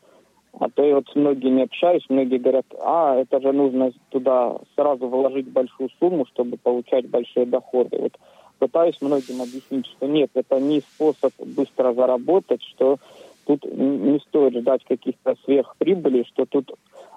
А 0.58 0.68
то 0.70 0.82
я 0.82 0.96
вот 0.96 1.06
с 1.08 1.14
многими 1.14 1.62
общаюсь, 1.62 2.04
многие 2.08 2.38
говорят, 2.38 2.66
а, 2.80 3.14
это 3.14 3.40
же 3.40 3.52
нужно 3.52 3.92
туда 4.08 4.58
сразу 4.74 5.06
вложить 5.06 5.46
большую 5.46 5.90
сумму, 6.00 6.26
чтобы 6.26 6.56
получать 6.56 7.08
большие 7.08 7.46
доходы. 7.46 7.96
Вот 7.96 8.18
пытаюсь 8.58 9.00
многим 9.00 9.42
объяснить, 9.42 9.86
что 9.86 10.06
нет, 10.06 10.30
это 10.34 10.60
не 10.60 10.80
способ 10.80 11.32
быстро 11.38 11.92
заработать, 11.92 12.62
что 12.62 12.98
тут 13.46 13.64
не 13.64 14.18
стоит 14.20 14.54
ждать 14.54 14.84
каких-то 14.84 15.36
сверхприбылей, 15.44 16.24
что 16.24 16.46
тут 16.46 16.72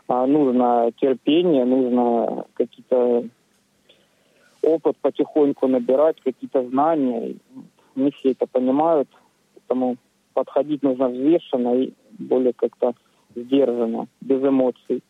а, 0.07 0.25
нужно 0.25 0.91
терпение, 0.99 1.65
нужно 1.65 2.45
какие-то 2.53 3.25
опыт 4.61 4.97
потихоньку 5.01 5.67
набирать, 5.67 6.19
какие-то 6.21 6.67
знания. 6.67 7.35
Не 7.95 8.11
все 8.11 8.31
это 8.31 8.45
понимают, 8.47 9.09
поэтому 9.55 9.97
подходить 10.33 10.83
нужно 10.83 11.09
взвешенно 11.09 11.75
и 11.75 11.93
более 12.19 12.53
как-то 12.53 12.93
сдержанно, 13.35 14.07
без 14.21 14.43
эмоций. 14.43 15.01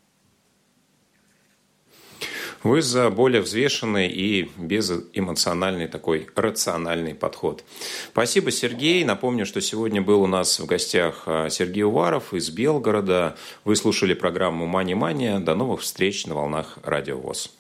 Вы 2.64 2.82
за 2.82 3.10
более 3.10 3.42
взвешенный 3.42 4.08
и 4.08 4.50
безэмоциональный 4.58 5.88
такой 5.88 6.28
рациональный 6.36 7.14
подход. 7.14 7.64
Спасибо, 8.12 8.52
Сергей. 8.52 9.04
Напомню, 9.06 9.46
что 9.46 9.62
сегодня 9.62 10.02
был 10.02 10.22
у 10.22 10.28
нас 10.28 10.60
в 10.60 10.66
гостях 10.66 11.24
а, 11.26 11.50
Сергей 11.50 11.84
Уваров 11.84 12.34
из 12.34 12.50
Белгорода. 12.50 13.38
Вы 13.64 13.76
слушали 13.76 14.14
программу 14.14 14.66
«Мани-мания». 14.66 15.40
До 15.40 15.56
новых 15.56 15.82
встреч 15.82 16.26
на 16.26 16.36
волнах 16.36 16.78
Радио 16.84 17.18
ВОЗ. 17.18 17.52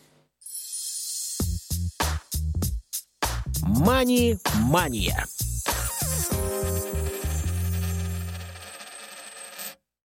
«Мани-мания». 3.62 5.28